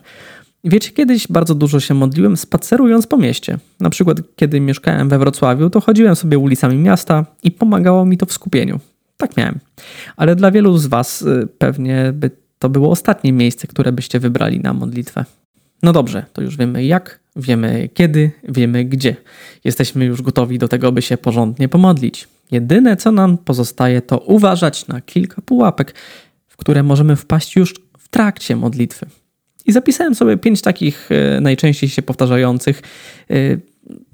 Wiecie, 0.63 0.91
kiedyś 0.91 1.27
bardzo 1.27 1.55
dużo 1.55 1.79
się 1.79 1.93
modliłem 1.93 2.37
spacerując 2.37 3.07
po 3.07 3.17
mieście. 3.17 3.57
Na 3.79 3.89
przykład, 3.89 4.17
kiedy 4.35 4.59
mieszkałem 4.59 5.09
we 5.09 5.19
Wrocławiu, 5.19 5.69
to 5.69 5.81
chodziłem 5.81 6.15
sobie 6.15 6.37
ulicami 6.37 6.77
miasta 6.77 7.25
i 7.43 7.51
pomagało 7.51 8.05
mi 8.05 8.17
to 8.17 8.25
w 8.25 8.33
skupieniu. 8.33 8.79
Tak 9.19 9.37
miałem. 9.37 9.59
Ale 10.17 10.35
dla 10.35 10.51
wielu 10.51 10.77
z 10.77 10.85
Was 10.85 11.21
y, 11.21 11.47
pewnie 11.57 12.11
by 12.13 12.31
to 12.59 12.69
było 12.69 12.91
ostatnie 12.91 13.33
miejsce, 13.33 13.67
które 13.67 13.91
byście 13.91 14.19
wybrali 14.19 14.59
na 14.59 14.73
modlitwę. 14.73 15.25
No 15.83 15.93
dobrze, 15.93 16.25
to 16.33 16.41
już 16.41 16.57
wiemy 16.57 16.85
jak, 16.85 17.19
wiemy 17.35 17.89
kiedy, 17.93 18.31
wiemy 18.43 18.85
gdzie. 18.85 19.15
Jesteśmy 19.63 20.05
już 20.05 20.21
gotowi 20.21 20.59
do 20.59 20.67
tego, 20.67 20.91
by 20.91 21.01
się 21.01 21.17
porządnie 21.17 21.69
pomodlić. 21.69 22.27
Jedyne, 22.51 22.97
co 22.97 23.11
nam 23.11 23.37
pozostaje, 23.37 24.01
to 24.01 24.17
uważać 24.17 24.87
na 24.87 25.01
kilka 25.01 25.41
pułapek, 25.41 25.93
w 26.47 26.57
które 26.57 26.83
możemy 26.83 27.15
wpaść 27.15 27.55
już 27.55 27.73
w 27.97 28.07
trakcie 28.07 28.55
modlitwy. 28.55 29.05
I 29.65 29.71
zapisałem 29.71 30.15
sobie 30.15 30.37
pięć 30.37 30.61
takich 30.61 31.09
y, 31.11 31.41
najczęściej 31.41 31.89
się 31.89 32.01
powtarzających. 32.01 32.81
Y, 33.31 33.59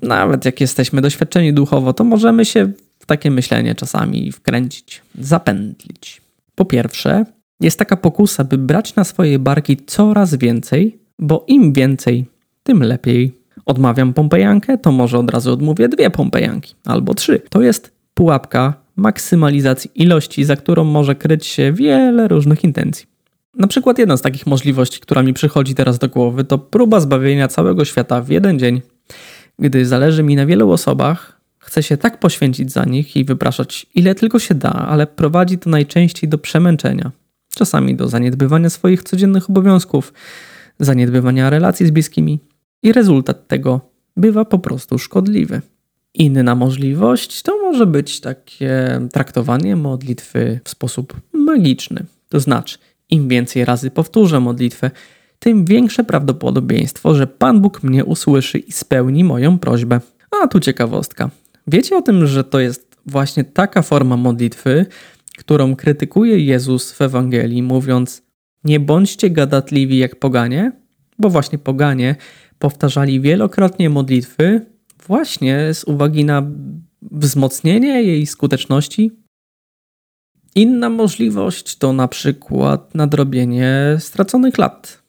nawet 0.01 0.45
jak 0.45 0.61
jesteśmy 0.61 1.01
doświadczeni 1.01 1.53
duchowo, 1.53 1.93
to 1.93 2.03
możemy 2.03 2.45
się 2.45 2.71
takie 3.05 3.31
myślenie 3.31 3.75
czasami 3.75 4.31
wkręcić, 4.31 5.01
zapętlić. 5.19 6.21
Po 6.55 6.65
pierwsze, 6.65 7.25
jest 7.59 7.79
taka 7.79 7.97
pokusa, 7.97 8.43
by 8.43 8.57
brać 8.57 8.95
na 8.95 9.03
swoje 9.03 9.39
barki 9.39 9.77
coraz 9.77 10.35
więcej, 10.35 10.99
bo 11.19 11.45
im 11.47 11.73
więcej, 11.73 12.25
tym 12.63 12.83
lepiej. 12.83 13.33
Odmawiam 13.65 14.13
pompejankę, 14.13 14.77
to 14.77 14.91
może 14.91 15.19
od 15.19 15.31
razu 15.31 15.53
odmówię 15.53 15.89
dwie 15.89 16.09
pompejanki 16.09 16.75
albo 16.85 17.13
trzy. 17.13 17.41
To 17.49 17.61
jest 17.61 17.91
pułapka 18.13 18.73
maksymalizacji 18.95 19.91
ilości, 19.95 20.43
za 20.43 20.55
którą 20.55 20.83
może 20.83 21.15
kryć 21.15 21.45
się 21.45 21.73
wiele 21.73 22.27
różnych 22.27 22.63
intencji. 22.63 23.05
Na 23.57 23.67
przykład 23.67 23.99
jedna 23.99 24.17
z 24.17 24.21
takich 24.21 24.47
możliwości, 24.47 24.99
która 24.99 25.23
mi 25.23 25.33
przychodzi 25.33 25.75
teraz 25.75 25.99
do 25.99 26.09
głowy, 26.09 26.43
to 26.43 26.57
próba 26.57 26.99
zbawienia 26.99 27.47
całego 27.47 27.85
świata 27.85 28.21
w 28.21 28.29
jeden 28.29 28.59
dzień. 28.59 28.81
Gdy 29.59 29.85
zależy 29.85 30.23
mi 30.23 30.35
na 30.35 30.45
wielu 30.45 30.71
osobach, 30.71 31.34
Chce 31.65 31.83
się 31.83 31.97
tak 31.97 32.19
poświęcić 32.19 32.71
za 32.71 32.85
nich 32.85 33.15
i 33.15 33.25
wypraszać 33.25 33.85
ile 33.95 34.15
tylko 34.15 34.39
się 34.39 34.55
da, 34.55 34.71
ale 34.71 35.07
prowadzi 35.07 35.57
to 35.57 35.69
najczęściej 35.69 36.29
do 36.29 36.37
przemęczenia. 36.37 37.11
Czasami 37.55 37.95
do 37.95 38.07
zaniedbywania 38.07 38.69
swoich 38.69 39.03
codziennych 39.03 39.49
obowiązków, 39.49 40.13
zaniedbywania 40.79 41.49
relacji 41.49 41.87
z 41.87 41.91
bliskimi. 41.91 42.39
I 42.83 42.91
rezultat 42.93 43.47
tego 43.47 43.81
bywa 44.17 44.45
po 44.45 44.59
prostu 44.59 44.97
szkodliwy. 44.99 45.61
Inna 46.13 46.55
możliwość 46.55 47.41
to 47.41 47.57
może 47.61 47.85
być 47.85 48.19
takie 48.19 49.01
traktowanie 49.11 49.75
modlitwy 49.75 50.59
w 50.63 50.69
sposób 50.69 51.21
magiczny. 51.33 52.05
To 52.29 52.39
znaczy, 52.39 52.77
im 53.09 53.27
więcej 53.27 53.65
razy 53.65 53.91
powtórzę 53.91 54.39
modlitwę, 54.39 54.91
tym 55.39 55.65
większe 55.65 56.03
prawdopodobieństwo, 56.03 57.15
że 57.15 57.27
Pan 57.27 57.61
Bóg 57.61 57.83
mnie 57.83 58.05
usłyszy 58.05 58.57
i 58.59 58.71
spełni 58.71 59.23
moją 59.23 59.59
prośbę. 59.59 59.99
A 60.41 60.47
tu 60.47 60.59
ciekawostka. 60.59 61.29
Wiecie 61.67 61.97
o 61.97 62.01
tym, 62.01 62.27
że 62.27 62.43
to 62.43 62.59
jest 62.59 62.97
właśnie 63.05 63.43
taka 63.43 63.81
forma 63.81 64.17
modlitwy, 64.17 64.85
którą 65.37 65.75
krytykuje 65.75 66.39
Jezus 66.39 66.91
w 66.91 67.01
Ewangelii, 67.01 67.63
mówiąc: 67.63 68.23
Nie 68.63 68.79
bądźcie 68.79 69.29
gadatliwi 69.29 69.97
jak 69.97 70.19
poganie, 70.19 70.71
bo 71.19 71.29
właśnie 71.29 71.57
poganie 71.57 72.15
powtarzali 72.59 73.21
wielokrotnie 73.21 73.89
modlitwy, 73.89 74.65
właśnie 75.07 75.73
z 75.73 75.83
uwagi 75.83 76.25
na 76.25 76.51
wzmocnienie 77.01 78.03
jej 78.03 78.25
skuteczności. 78.25 79.11
Inna 80.55 80.89
możliwość 80.89 81.77
to 81.77 81.93
na 81.93 82.07
przykład 82.07 82.95
nadrobienie 82.95 83.97
straconych 83.99 84.57
lat. 84.57 85.03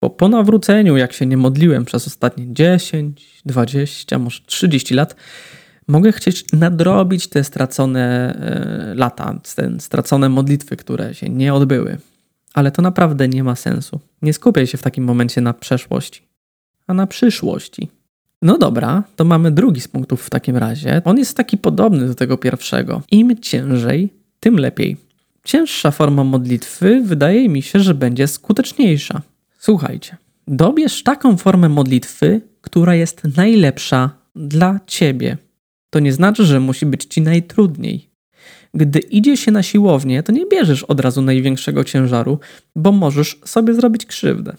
Bo 0.00 0.10
po 0.10 0.28
nawróceniu, 0.28 0.96
jak 0.96 1.12
się 1.12 1.26
nie 1.26 1.36
modliłem 1.36 1.84
przez 1.84 2.06
ostatnie 2.06 2.44
10, 2.48 3.42
20, 3.46 4.18
może 4.18 4.40
30 4.46 4.94
lat, 4.94 5.16
mogę 5.88 6.12
chcieć 6.12 6.52
nadrobić 6.52 7.28
te 7.28 7.44
stracone 7.44 8.34
e, 8.34 8.94
lata, 8.94 9.40
te 9.56 9.80
stracone 9.80 10.28
modlitwy, 10.28 10.76
które 10.76 11.14
się 11.14 11.28
nie 11.28 11.54
odbyły. 11.54 11.98
Ale 12.54 12.70
to 12.70 12.82
naprawdę 12.82 13.28
nie 13.28 13.44
ma 13.44 13.56
sensu. 13.56 14.00
Nie 14.22 14.32
skupiaj 14.32 14.66
się 14.66 14.78
w 14.78 14.82
takim 14.82 15.04
momencie 15.04 15.40
na 15.40 15.52
przeszłości, 15.52 16.22
a 16.86 16.94
na 16.94 17.06
przyszłości. 17.06 17.90
No 18.42 18.58
dobra, 18.58 19.02
to 19.16 19.24
mamy 19.24 19.50
drugi 19.50 19.80
z 19.80 19.88
punktów 19.88 20.22
w 20.26 20.30
takim 20.30 20.56
razie. 20.56 21.02
On 21.04 21.18
jest 21.18 21.36
taki 21.36 21.58
podobny 21.58 22.06
do 22.06 22.14
tego 22.14 22.38
pierwszego. 22.38 23.02
Im 23.10 23.40
ciężej, 23.40 24.12
tym 24.40 24.58
lepiej. 24.58 24.96
Cięższa 25.44 25.90
forma 25.90 26.24
modlitwy 26.24 27.02
wydaje 27.04 27.48
mi 27.48 27.62
się, 27.62 27.80
że 27.80 27.94
będzie 27.94 28.26
skuteczniejsza. 28.26 29.22
Słuchajcie, 29.58 30.16
dobierz 30.48 31.02
taką 31.02 31.36
formę 31.36 31.68
modlitwy, 31.68 32.40
która 32.60 32.94
jest 32.94 33.22
najlepsza 33.36 34.10
dla 34.36 34.80
ciebie 34.86 35.36
to 35.94 36.00
nie 36.00 36.12
znaczy, 36.12 36.44
że 36.44 36.60
musi 36.60 36.86
być 36.86 37.04
ci 37.04 37.22
najtrudniej. 37.22 38.08
Gdy 38.74 38.98
idzie 38.98 39.36
się 39.36 39.52
na 39.52 39.62
siłownię, 39.62 40.22
to 40.22 40.32
nie 40.32 40.46
bierzesz 40.46 40.82
od 40.82 41.00
razu 41.00 41.22
największego 41.22 41.84
ciężaru, 41.84 42.38
bo 42.76 42.92
możesz 42.92 43.40
sobie 43.44 43.74
zrobić 43.74 44.06
krzywdę. 44.06 44.56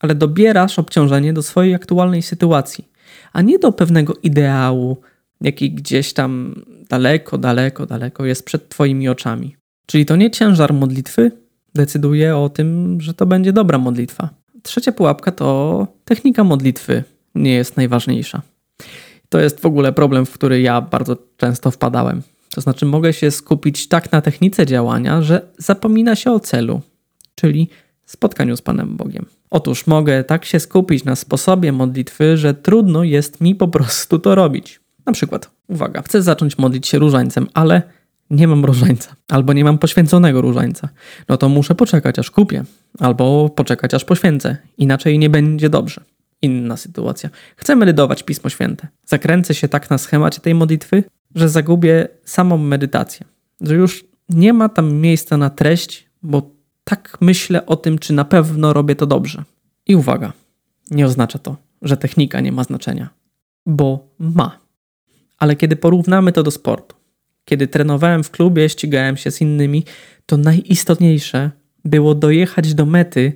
Ale 0.00 0.14
dobierasz 0.14 0.78
obciążenie 0.78 1.32
do 1.32 1.42
swojej 1.42 1.74
aktualnej 1.74 2.22
sytuacji, 2.22 2.88
a 3.32 3.42
nie 3.42 3.58
do 3.58 3.72
pewnego 3.72 4.14
ideału, 4.22 4.96
jaki 5.40 5.70
gdzieś 5.70 6.12
tam 6.12 6.62
daleko, 6.88 7.38
daleko, 7.38 7.86
daleko 7.86 8.24
jest 8.24 8.44
przed 8.44 8.68
Twoimi 8.68 9.08
oczami. 9.08 9.56
Czyli 9.86 10.06
to 10.06 10.16
nie 10.16 10.30
ciężar 10.30 10.74
modlitwy 10.74 11.30
decyduje 11.74 12.36
o 12.36 12.48
tym, 12.48 13.00
że 13.00 13.14
to 13.14 13.26
będzie 13.26 13.52
dobra 13.52 13.78
modlitwa. 13.78 14.28
Trzecia 14.62 14.92
pułapka 14.92 15.32
to 15.32 15.86
technika 16.04 16.44
modlitwy 16.44 17.04
nie 17.34 17.52
jest 17.52 17.76
najważniejsza. 17.76 18.42
To 19.34 19.40
jest 19.40 19.60
w 19.60 19.66
ogóle 19.66 19.92
problem, 19.92 20.26
w 20.26 20.32
który 20.32 20.60
ja 20.60 20.80
bardzo 20.80 21.16
często 21.36 21.70
wpadałem. 21.70 22.22
To 22.50 22.60
znaczy, 22.60 22.86
mogę 22.86 23.12
się 23.12 23.30
skupić 23.30 23.88
tak 23.88 24.12
na 24.12 24.20
technice 24.20 24.66
działania, 24.66 25.22
że 25.22 25.42
zapomina 25.58 26.16
się 26.16 26.32
o 26.32 26.40
celu, 26.40 26.80
czyli 27.34 27.68
spotkaniu 28.06 28.56
z 28.56 28.62
Panem 28.62 28.96
Bogiem. 28.96 29.26
Otóż 29.50 29.86
mogę 29.86 30.24
tak 30.24 30.44
się 30.44 30.60
skupić 30.60 31.04
na 31.04 31.16
sposobie 31.16 31.72
modlitwy, 31.72 32.36
że 32.36 32.54
trudno 32.54 33.04
jest 33.04 33.40
mi 33.40 33.54
po 33.54 33.68
prostu 33.68 34.18
to 34.18 34.34
robić. 34.34 34.80
Na 35.06 35.12
przykład, 35.12 35.50
uwaga, 35.68 36.02
chcę 36.02 36.22
zacząć 36.22 36.58
modlić 36.58 36.86
się 36.86 36.98
różańcem, 36.98 37.48
ale 37.54 37.82
nie 38.30 38.48
mam 38.48 38.64
różańca, 38.64 39.16
albo 39.28 39.52
nie 39.52 39.64
mam 39.64 39.78
poświęconego 39.78 40.40
różańca. 40.40 40.88
No 41.28 41.36
to 41.36 41.48
muszę 41.48 41.74
poczekać, 41.74 42.18
aż 42.18 42.30
kupię, 42.30 42.64
albo 42.98 43.48
poczekać, 43.48 43.94
aż 43.94 44.04
poświęcę. 44.04 44.56
Inaczej 44.78 45.18
nie 45.18 45.30
będzie 45.30 45.68
dobrze. 45.68 46.00
Inna 46.44 46.76
sytuacja. 46.76 47.30
Chcę 47.56 47.76
medytować 47.76 48.22
Pismo 48.22 48.50
Święte. 48.50 48.88
Zakręcę 49.06 49.54
się 49.54 49.68
tak 49.68 49.90
na 49.90 49.98
schemacie 49.98 50.40
tej 50.40 50.54
modlitwy, 50.54 51.04
że 51.34 51.48
zagubię 51.48 52.08
samą 52.24 52.58
medytację. 52.58 53.26
Że 53.60 53.74
już 53.74 54.04
nie 54.28 54.52
ma 54.52 54.68
tam 54.68 54.92
miejsca 54.92 55.36
na 55.36 55.50
treść, 55.50 56.06
bo 56.22 56.50
tak 56.84 57.18
myślę 57.20 57.66
o 57.66 57.76
tym, 57.76 57.98
czy 57.98 58.12
na 58.12 58.24
pewno 58.24 58.72
robię 58.72 58.96
to 58.96 59.06
dobrze. 59.06 59.44
I 59.86 59.96
uwaga, 59.96 60.32
nie 60.90 61.06
oznacza 61.06 61.38
to, 61.38 61.56
że 61.82 61.96
technika 61.96 62.40
nie 62.40 62.52
ma 62.52 62.64
znaczenia, 62.64 63.08
bo 63.66 64.08
ma. 64.18 64.58
Ale 65.38 65.56
kiedy 65.56 65.76
porównamy 65.76 66.32
to 66.32 66.42
do 66.42 66.50
sportu, 66.50 66.96
kiedy 67.44 67.66
trenowałem 67.66 68.24
w 68.24 68.30
klubie, 68.30 68.68
ścigałem 68.68 69.16
się 69.16 69.30
z 69.30 69.40
innymi, 69.40 69.84
to 70.26 70.36
najistotniejsze 70.36 71.50
było 71.84 72.14
dojechać 72.14 72.74
do 72.74 72.86
mety, 72.86 73.32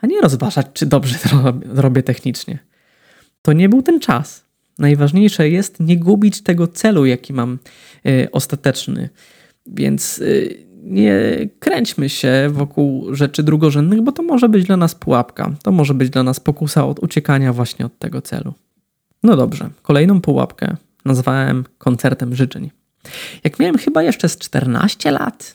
a 0.00 0.06
nie 0.06 0.20
rozważać, 0.20 0.66
czy 0.72 0.86
dobrze 0.86 1.18
to 1.30 1.54
robię 1.64 2.02
technicznie. 2.02 2.58
To 3.42 3.52
nie 3.52 3.68
był 3.68 3.82
ten 3.82 4.00
czas. 4.00 4.44
Najważniejsze 4.78 5.48
jest 5.48 5.80
nie 5.80 5.98
gubić 5.98 6.42
tego 6.42 6.66
celu, 6.66 7.06
jaki 7.06 7.32
mam 7.32 7.58
y, 8.06 8.28
ostateczny. 8.32 9.08
Więc 9.66 10.18
y, 10.18 10.66
nie 10.82 11.38
kręćmy 11.58 12.08
się 12.08 12.48
wokół 12.52 13.14
rzeczy 13.14 13.42
drugorzędnych, 13.42 14.02
bo 14.02 14.12
to 14.12 14.22
może 14.22 14.48
być 14.48 14.66
dla 14.66 14.76
nas 14.76 14.94
pułapka. 14.94 15.50
To 15.62 15.72
może 15.72 15.94
być 15.94 16.10
dla 16.10 16.22
nas 16.22 16.40
pokusa 16.40 16.86
od 16.86 16.98
uciekania 16.98 17.52
właśnie 17.52 17.86
od 17.86 17.98
tego 17.98 18.22
celu. 18.22 18.54
No 19.22 19.36
dobrze, 19.36 19.70
kolejną 19.82 20.20
pułapkę 20.20 20.76
nazwałem 21.04 21.64
koncertem 21.78 22.34
życzeń. 22.34 22.70
Jak 23.44 23.58
miałem 23.58 23.78
chyba 23.78 24.02
jeszcze 24.02 24.28
z 24.28 24.38
14 24.38 25.10
lat, 25.10 25.54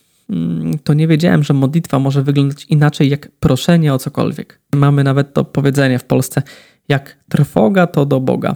to 0.84 0.94
nie 0.94 1.08
wiedziałem, 1.08 1.44
że 1.44 1.54
modlitwa 1.54 2.00
może 2.00 2.24
wyglądać 2.24 2.66
inaczej 2.66 3.10
jak 3.10 3.32
proszenie 3.32 3.94
o 3.94 4.00
cokolwiek. 4.00 4.60
Mamy 4.76 5.04
nawet 5.04 5.34
to 5.34 5.46
powiedzenie 5.46 6.00
w 6.00 6.04
Polsce, 6.04 6.42
jak 6.90 7.18
trwoga 7.30 7.88
to 7.88 8.06
do 8.06 8.20
Boga. 8.20 8.56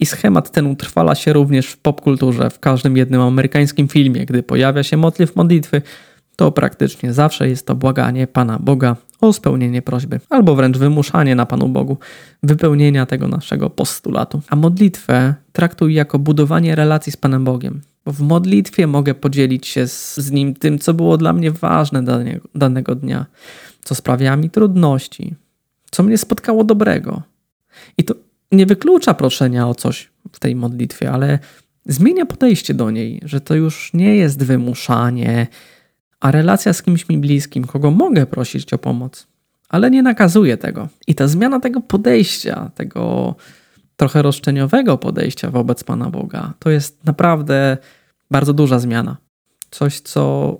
I 0.00 0.06
schemat 0.06 0.50
ten 0.50 0.66
utrwala 0.66 1.14
się 1.14 1.32
również 1.32 1.66
w 1.66 1.78
popkulturze, 1.78 2.50
w 2.50 2.58
każdym 2.58 2.96
jednym 2.96 3.20
amerykańskim 3.20 3.88
filmie. 3.88 4.26
Gdy 4.26 4.42
pojawia 4.42 4.82
się 4.82 4.96
motyw 4.96 5.36
modlitwy, 5.36 5.82
to 6.36 6.52
praktycznie 6.52 7.12
zawsze 7.12 7.48
jest 7.48 7.66
to 7.66 7.74
błaganie 7.74 8.26
Pana 8.26 8.58
Boga 8.58 8.96
o 9.20 9.32
spełnienie 9.32 9.82
prośby, 9.82 10.20
albo 10.30 10.54
wręcz 10.54 10.78
wymuszanie 10.78 11.34
na 11.34 11.46
Panu 11.46 11.68
Bogu 11.68 11.98
wypełnienia 12.42 13.06
tego 13.06 13.28
naszego 13.28 13.70
postulatu. 13.70 14.40
A 14.48 14.56
modlitwę 14.56 15.34
traktuj 15.52 15.94
jako 15.94 16.18
budowanie 16.18 16.74
relacji 16.74 17.12
z 17.12 17.16
Panem 17.16 17.44
Bogiem. 17.44 17.80
W 18.06 18.20
modlitwie 18.20 18.86
mogę 18.86 19.14
podzielić 19.14 19.66
się 19.66 19.88
z, 19.88 20.16
z 20.16 20.30
Nim 20.30 20.54
tym, 20.54 20.78
co 20.78 20.94
było 20.94 21.16
dla 21.16 21.32
mnie 21.32 21.50
ważne 21.50 22.02
danego, 22.02 22.48
danego 22.54 22.94
dnia, 22.94 23.26
co 23.84 23.94
sprawia 23.94 24.36
mi 24.36 24.50
trudności, 24.50 25.34
co 25.90 26.02
mnie 26.02 26.18
spotkało 26.18 26.64
dobrego. 26.64 27.22
I 27.98 28.04
to 28.04 28.14
nie 28.52 28.66
wyklucza 28.66 29.14
proszenia 29.14 29.68
o 29.68 29.74
coś 29.74 30.10
w 30.32 30.38
tej 30.38 30.56
modlitwie, 30.56 31.10
ale 31.10 31.38
zmienia 31.86 32.26
podejście 32.26 32.74
do 32.74 32.90
niej, 32.90 33.20
że 33.24 33.40
to 33.40 33.54
już 33.54 33.90
nie 33.94 34.16
jest 34.16 34.42
wymuszanie, 34.42 35.46
a 36.20 36.30
relacja 36.30 36.72
z 36.72 36.82
kimś 36.82 37.08
mi 37.08 37.18
bliskim, 37.18 37.64
kogo 37.64 37.90
mogę 37.90 38.26
prosić 38.26 38.72
o 38.72 38.78
pomoc, 38.78 39.26
ale 39.68 39.90
nie 39.90 40.02
nakazuje 40.02 40.56
tego. 40.56 40.88
I 41.06 41.14
ta 41.14 41.28
zmiana 41.28 41.60
tego 41.60 41.80
podejścia, 41.80 42.70
tego 42.74 43.34
trochę 43.96 44.22
roszczeniowego 44.22 44.98
podejścia 44.98 45.50
wobec 45.50 45.84
Pana 45.84 46.10
Boga, 46.10 46.52
to 46.58 46.70
jest 46.70 47.04
naprawdę 47.04 47.76
bardzo 48.30 48.52
duża 48.52 48.78
zmiana. 48.78 49.16
Coś, 49.70 50.00
co 50.00 50.56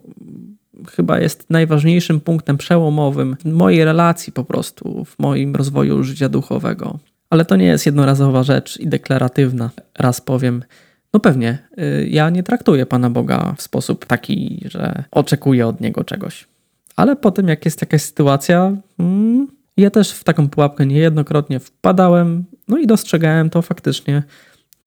chyba 0.90 1.20
jest 1.20 1.51
najważniejszym 1.51 2.20
punktem 2.20 2.57
przełomowym 2.57 3.37
mojej 3.44 3.85
relacji 3.85 4.33
po 4.33 4.44
prostu, 4.44 5.05
w 5.05 5.18
moim 5.18 5.57
rozwoju 5.57 6.03
życia 6.03 6.29
duchowego. 6.29 6.99
Ale 7.31 7.44
to 7.44 7.57
nie 7.57 7.66
jest 7.66 7.87
jednorazowa 7.87 8.42
rzecz 8.42 8.81
i 8.81 8.88
deklaratywna. 8.88 9.70
Raz 9.99 10.20
powiem, 10.20 10.64
no 11.12 11.20
pewnie, 11.20 11.59
y, 11.79 12.09
ja 12.11 12.31
nie 12.31 12.42
traktuję 12.42 12.87
Pana 12.87 13.11
Boga 13.11 13.55
w 13.57 13.62
sposób 13.62 14.07
taki, 14.07 14.64
że 14.70 15.05
oczekuję 15.11 15.66
od 15.66 15.81
Niego 15.81 16.05
czegoś. 16.05 16.49
Ale 16.96 17.16
potem, 17.16 17.49
jak 17.49 17.64
jest 17.64 17.81
jakaś 17.81 18.03
sytuacja, 18.03 18.77
mm, 18.99 19.49
ja 19.77 19.91
też 19.91 20.12
w 20.12 20.25
taką 20.25 20.49
pułapkę 20.49 20.87
niejednokrotnie 20.87 21.61
wpadałem, 21.61 22.45
no 22.69 22.79
i 22.79 22.87
dostrzegałem 22.87 23.51
to 23.51 23.62
faktycznie 23.62 24.23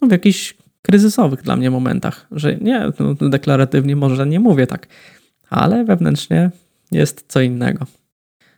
no, 0.01 0.07
w 0.07 0.11
jakichś 0.11 0.57
kryzysowych 0.81 1.41
dla 1.41 1.55
mnie 1.55 1.71
momentach, 1.71 2.27
że 2.31 2.55
nie, 2.55 2.91
no, 2.99 3.29
deklaratywnie 3.29 3.95
może 3.95 4.27
nie 4.27 4.39
mówię 4.39 4.67
tak, 4.67 4.87
ale 5.49 5.85
wewnętrznie 5.85 6.51
jest 6.91 7.25
co 7.27 7.41
innego. 7.41 7.85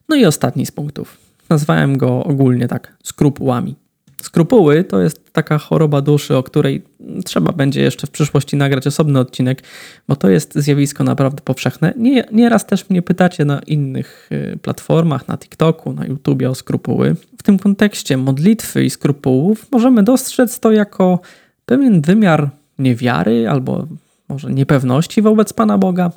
No 0.10 0.16
i 0.16 0.26
ostatni 0.26 0.66
z 0.66 0.72
punktów. 0.72 1.18
Nazwałem 1.50 1.98
go 1.98 2.24
ogólnie 2.24 2.68
tak 2.68 2.98
skrupułami. 3.04 3.76
Skrupuły 4.22 4.84
to 4.84 5.02
jest 5.02 5.34
taka 5.34 5.58
choroba 5.58 6.02
duszy, 6.02 6.38
o 6.38 6.44
której 6.44 6.84
trzeba 7.26 7.52
będzie 7.52 7.82
jeszcze 7.82 8.08
w 8.08 8.10
przyszłości 8.10 8.56
nagrać 8.56 8.88
osobny 8.88 9.20
odcinek, 9.20 9.64
bo 10.08 10.16
to 10.16 10.30
jest 10.30 10.56
zjawisko 10.56 11.04
naprawdę 11.04 11.42
powszechne. 11.42 11.94
Nie, 11.98 12.24
nieraz 12.32 12.66
też 12.66 12.90
mnie 12.90 13.02
pytacie 13.02 13.46
na 13.46 13.60
innych 13.60 14.30
y, 14.32 14.58
platformach, 14.62 15.28
na 15.28 15.38
TikToku, 15.38 15.94
na 15.94 16.06
YouTubie 16.06 16.50
o 16.50 16.56
skrupuły. 16.56 17.16
W 17.38 17.44
tym 17.44 17.60
kontekście 17.60 18.18
modlitwy 18.18 18.84
i 18.84 18.90
skrupułów 18.90 19.68
możemy 19.72 20.04
dostrzec 20.04 20.60
to 20.60 20.72
jako 20.72 21.20
pewien 21.66 22.02
wymiar 22.02 22.50
niewiary 22.80 23.50
albo 23.50 23.88
może 24.30 24.52
niepewności 24.52 25.22
wobec 25.22 25.54
Pana 25.54 25.78
Boga. 25.78 26.12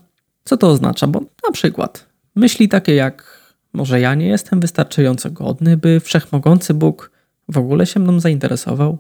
Co 0.45 0.57
to 0.57 0.69
oznacza? 0.69 1.07
Bo 1.07 1.21
na 1.21 1.53
przykład 1.53 2.07
myśli 2.37 2.69
takie 2.69 2.95
jak 2.95 3.45
może 3.73 4.01
ja 4.01 4.15
nie 4.15 4.27
jestem 4.27 4.61
wystarczająco 4.61 5.31
godny, 5.31 5.77
by 5.77 6.01
wszechmogący 6.01 6.75
Bóg 6.75 7.14
w 7.49 7.59
ogóle 7.59 7.87
się 7.87 8.01
mną 8.01 8.21
zainteresował? 8.21 8.99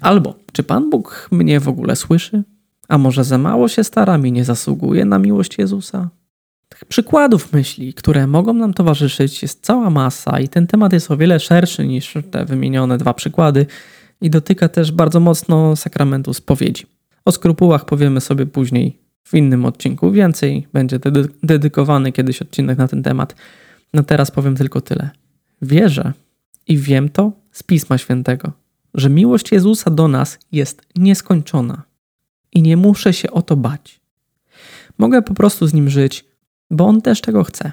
Albo 0.00 0.34
czy 0.52 0.62
Pan 0.62 0.90
Bóg 0.90 1.28
mnie 1.32 1.60
w 1.60 1.68
ogóle 1.68 1.96
słyszy? 1.96 2.42
A 2.88 2.98
może 2.98 3.24
za 3.24 3.38
mało 3.38 3.68
się 3.68 3.84
staram 3.84 4.26
i 4.26 4.32
nie 4.32 4.44
zasługuje 4.44 5.04
na 5.04 5.18
miłość 5.18 5.58
Jezusa? 5.58 6.10
Tych 6.68 6.84
przykładów 6.84 7.52
myśli, 7.52 7.94
które 7.94 8.26
mogą 8.26 8.54
nam 8.54 8.74
towarzyszyć, 8.74 9.42
jest 9.42 9.64
cała 9.64 9.90
masa 9.90 10.40
i 10.40 10.48
ten 10.48 10.66
temat 10.66 10.92
jest 10.92 11.10
o 11.10 11.16
wiele 11.16 11.40
szerszy 11.40 11.86
niż 11.86 12.14
te 12.30 12.44
wymienione 12.44 12.98
dwa 12.98 13.14
przykłady 13.14 13.66
i 14.20 14.30
dotyka 14.30 14.68
też 14.68 14.92
bardzo 14.92 15.20
mocno 15.20 15.76
sakramentu 15.76 16.34
spowiedzi. 16.34 16.86
O 17.24 17.32
skrupułach 17.32 17.84
powiemy 17.84 18.20
sobie 18.20 18.46
później 18.46 18.98
w 19.24 19.34
innym 19.34 19.64
odcinku. 19.64 20.10
Więcej 20.10 20.66
będzie 20.72 20.98
dedy 20.98 21.28
dedykowany 21.42 22.12
kiedyś 22.12 22.42
odcinek 22.42 22.78
na 22.78 22.88
ten 22.88 23.02
temat. 23.02 23.34
No 23.94 24.02
teraz 24.02 24.30
powiem 24.30 24.56
tylko 24.56 24.80
tyle. 24.80 25.10
Wierzę 25.62 26.12
i 26.68 26.78
wiem 26.78 27.08
to 27.08 27.32
z 27.60 27.62
Pisma 27.62 27.98
Świętego, 27.98 28.52
że 28.94 29.10
miłość 29.10 29.52
Jezusa 29.52 29.90
do 29.90 30.08
nas 30.08 30.38
jest 30.52 30.82
nieskończona 30.96 31.82
i 32.52 32.62
nie 32.62 32.76
muszę 32.76 33.12
się 33.12 33.30
o 33.30 33.42
to 33.42 33.56
bać. 33.56 34.00
Mogę 34.98 35.22
po 35.22 35.34
prostu 35.34 35.66
z 35.66 35.74
nim 35.74 35.90
żyć, 35.90 36.24
bo 36.70 36.86
on 36.86 37.02
też 37.02 37.20
tego 37.20 37.44
chce. 37.44 37.72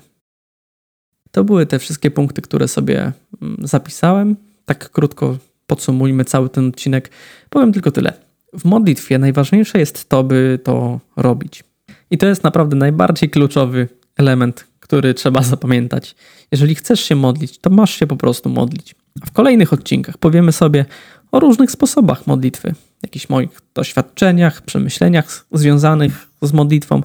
To 1.31 1.43
były 1.43 1.65
te 1.65 1.79
wszystkie 1.79 2.11
punkty, 2.11 2.41
które 2.41 2.67
sobie 2.67 3.11
mm, 3.41 3.57
zapisałem. 3.67 4.35
Tak 4.65 4.89
krótko 4.91 5.37
podsumujmy 5.67 6.25
cały 6.25 6.49
ten 6.49 6.67
odcinek. 6.67 7.11
Powiem 7.49 7.73
tylko 7.73 7.91
tyle. 7.91 8.13
W 8.53 8.65
modlitwie 8.65 9.19
najważniejsze 9.19 9.79
jest 9.79 10.09
to, 10.09 10.23
by 10.23 10.59
to 10.63 10.99
robić. 11.15 11.63
I 12.11 12.17
to 12.17 12.27
jest 12.27 12.43
naprawdę 12.43 12.75
najbardziej 12.75 13.29
kluczowy 13.29 13.87
element, 14.17 14.67
który 14.79 15.13
trzeba 15.13 15.41
zapamiętać. 15.41 16.15
Jeżeli 16.51 16.75
chcesz 16.75 16.99
się 16.99 17.15
modlić, 17.15 17.57
to 17.57 17.69
masz 17.69 17.95
się 17.95 18.07
po 18.07 18.17
prostu 18.17 18.49
modlić. 18.49 18.95
W 19.25 19.31
kolejnych 19.31 19.73
odcinkach 19.73 20.17
powiemy 20.17 20.51
sobie 20.51 20.85
o 21.31 21.39
różnych 21.39 21.71
sposobach 21.71 22.27
modlitwy, 22.27 22.73
jakichś 23.03 23.29
moich 23.29 23.61
doświadczeniach, 23.73 24.61
przemyśleniach 24.61 25.45
związanych 25.51 26.27
z 26.41 26.53
modlitwą. 26.53 27.01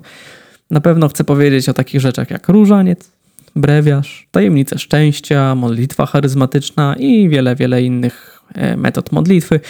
Na 0.70 0.80
pewno 0.80 1.08
chcę 1.08 1.24
powiedzieć 1.24 1.68
o 1.68 1.74
takich 1.74 2.00
rzeczach 2.00 2.30
jak 2.30 2.48
różaniec, 2.48 3.10
brewiarz, 3.56 4.28
tajemnice 4.30 4.78
szczęścia, 4.78 5.54
modlitwa 5.54 6.06
charyzmatyczna 6.06 6.96
i 6.98 7.28
wiele, 7.28 7.56
wiele 7.56 7.82
innych 7.82 8.40
e, 8.54 8.76
metod 8.76 9.12
modlitwy. 9.12 9.60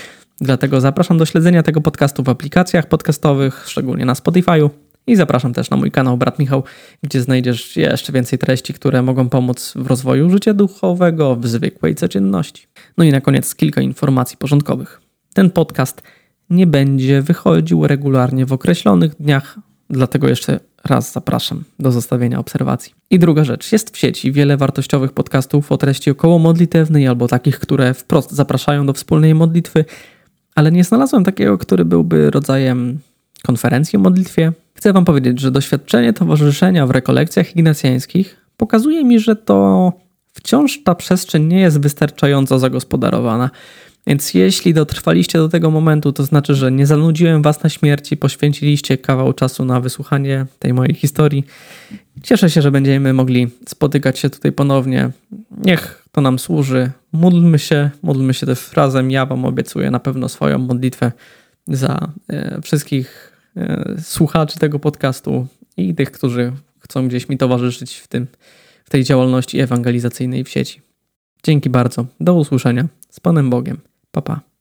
Dlatego 0.40 0.80
zapraszam 0.80 1.18
do 1.18 1.26
śledzenia 1.26 1.62
tego 1.62 1.80
podcastu 1.80 2.22
w 2.22 2.28
aplikacjach 2.28 2.86
podcastowych, 2.86 3.64
szczególnie 3.66 4.04
na 4.04 4.14
Spotify'u. 4.14 4.70
I 5.06 5.16
zapraszam 5.16 5.52
też 5.52 5.70
na 5.70 5.76
mój 5.76 5.90
kanał 5.90 6.16
Brat 6.16 6.38
Michał, 6.38 6.62
gdzie 7.02 7.22
znajdziesz 7.22 7.76
jeszcze 7.76 8.12
więcej 8.12 8.38
treści, 8.38 8.74
które 8.74 9.02
mogą 9.02 9.28
pomóc 9.28 9.72
w 9.76 9.86
rozwoju 9.86 10.30
życia 10.30 10.54
duchowego 10.54 11.36
w 11.36 11.46
zwykłej 11.46 11.94
codzienności. 11.94 12.66
No 12.98 13.04
i 13.04 13.10
na 13.10 13.20
koniec 13.20 13.54
kilka 13.54 13.80
informacji 13.80 14.36
porządkowych. 14.36 15.00
Ten 15.34 15.50
podcast 15.50 16.02
nie 16.50 16.66
będzie 16.66 17.22
wychodził 17.22 17.86
regularnie 17.86 18.46
w 18.46 18.52
określonych 18.52 19.16
dniach, 19.16 19.58
dlatego 19.90 20.28
jeszcze 20.28 20.60
raz 20.84 21.12
zapraszam 21.12 21.64
do 21.78 21.92
zostawienia 21.92 22.38
obserwacji. 22.38 22.94
I 23.10 23.18
druga 23.18 23.44
rzecz, 23.44 23.72
jest 23.72 23.96
w 23.96 23.98
sieci 23.98 24.32
wiele 24.32 24.56
wartościowych 24.56 25.12
podcastów 25.12 25.72
o 25.72 25.76
treści 25.76 26.10
około 26.10 26.38
modlitewnej 26.38 27.06
albo 27.08 27.28
takich, 27.28 27.58
które 27.58 27.94
wprost 27.94 28.30
zapraszają 28.30 28.86
do 28.86 28.92
wspólnej 28.92 29.34
modlitwy, 29.34 29.84
ale 30.54 30.72
nie 30.72 30.84
znalazłem 30.84 31.24
takiego, 31.24 31.58
który 31.58 31.84
byłby 31.84 32.30
rodzajem 32.30 32.98
konferencji 33.42 33.96
o 33.96 34.00
modlitwie. 34.00 34.52
Chcę 34.74 34.92
Wam 34.92 35.04
powiedzieć, 35.04 35.40
że 35.40 35.50
doświadczenie 35.50 36.12
towarzyszenia 36.12 36.86
w 36.86 36.90
rekolekcjach 36.90 37.56
ignacjańskich 37.56 38.36
pokazuje 38.56 39.04
mi, 39.04 39.20
że 39.20 39.36
to 39.36 39.92
wciąż 40.32 40.82
ta 40.84 40.94
przestrzeń 40.94 41.44
nie 41.44 41.60
jest 41.60 41.80
wystarczająco 41.80 42.58
zagospodarowana. 42.58 43.50
Więc 44.06 44.34
jeśli 44.34 44.74
dotrwaliście 44.74 45.38
do 45.38 45.48
tego 45.48 45.70
momentu, 45.70 46.12
to 46.12 46.24
znaczy, 46.24 46.54
że 46.54 46.72
nie 46.72 46.86
zanudziłem 46.86 47.42
was 47.42 47.62
na 47.62 47.70
śmierci, 47.70 48.16
poświęciliście 48.16 48.98
kawał 48.98 49.32
czasu 49.32 49.64
na 49.64 49.80
wysłuchanie 49.80 50.46
tej 50.58 50.74
mojej 50.74 50.94
historii. 50.94 51.44
Cieszę 52.22 52.50
się, 52.50 52.62
że 52.62 52.70
będziemy 52.70 53.12
mogli 53.12 53.50
spotykać 53.68 54.18
się 54.18 54.30
tutaj 54.30 54.52
ponownie. 54.52 55.10
Niech 55.64 56.08
to 56.12 56.20
nam 56.20 56.38
służy. 56.38 56.90
Módlmy 57.12 57.58
się, 57.58 57.90
módlmy 58.02 58.34
się 58.34 58.46
też 58.46 58.72
razem. 58.72 59.10
Ja 59.10 59.26
wam 59.26 59.44
obiecuję 59.44 59.90
na 59.90 60.00
pewno 60.00 60.28
swoją 60.28 60.58
modlitwę 60.58 61.12
za 61.68 62.12
e, 62.28 62.60
wszystkich 62.62 63.31
słuchaczy 64.02 64.58
tego 64.58 64.78
podcastu 64.78 65.46
i 65.76 65.94
tych, 65.94 66.12
którzy 66.12 66.52
chcą 66.78 67.08
gdzieś 67.08 67.28
mi 67.28 67.38
towarzyszyć 67.38 67.98
w, 67.98 68.08
tym, 68.08 68.26
w 68.84 68.90
tej 68.90 69.04
działalności 69.04 69.60
ewangelizacyjnej 69.60 70.44
w 70.44 70.48
sieci. 70.48 70.80
Dzięki 71.42 71.70
bardzo. 71.70 72.06
Do 72.20 72.34
usłyszenia. 72.34 72.88
Z 73.10 73.20
Panem 73.20 73.50
Bogiem. 73.50 73.80
Pa, 74.10 74.22
pa. 74.22 74.51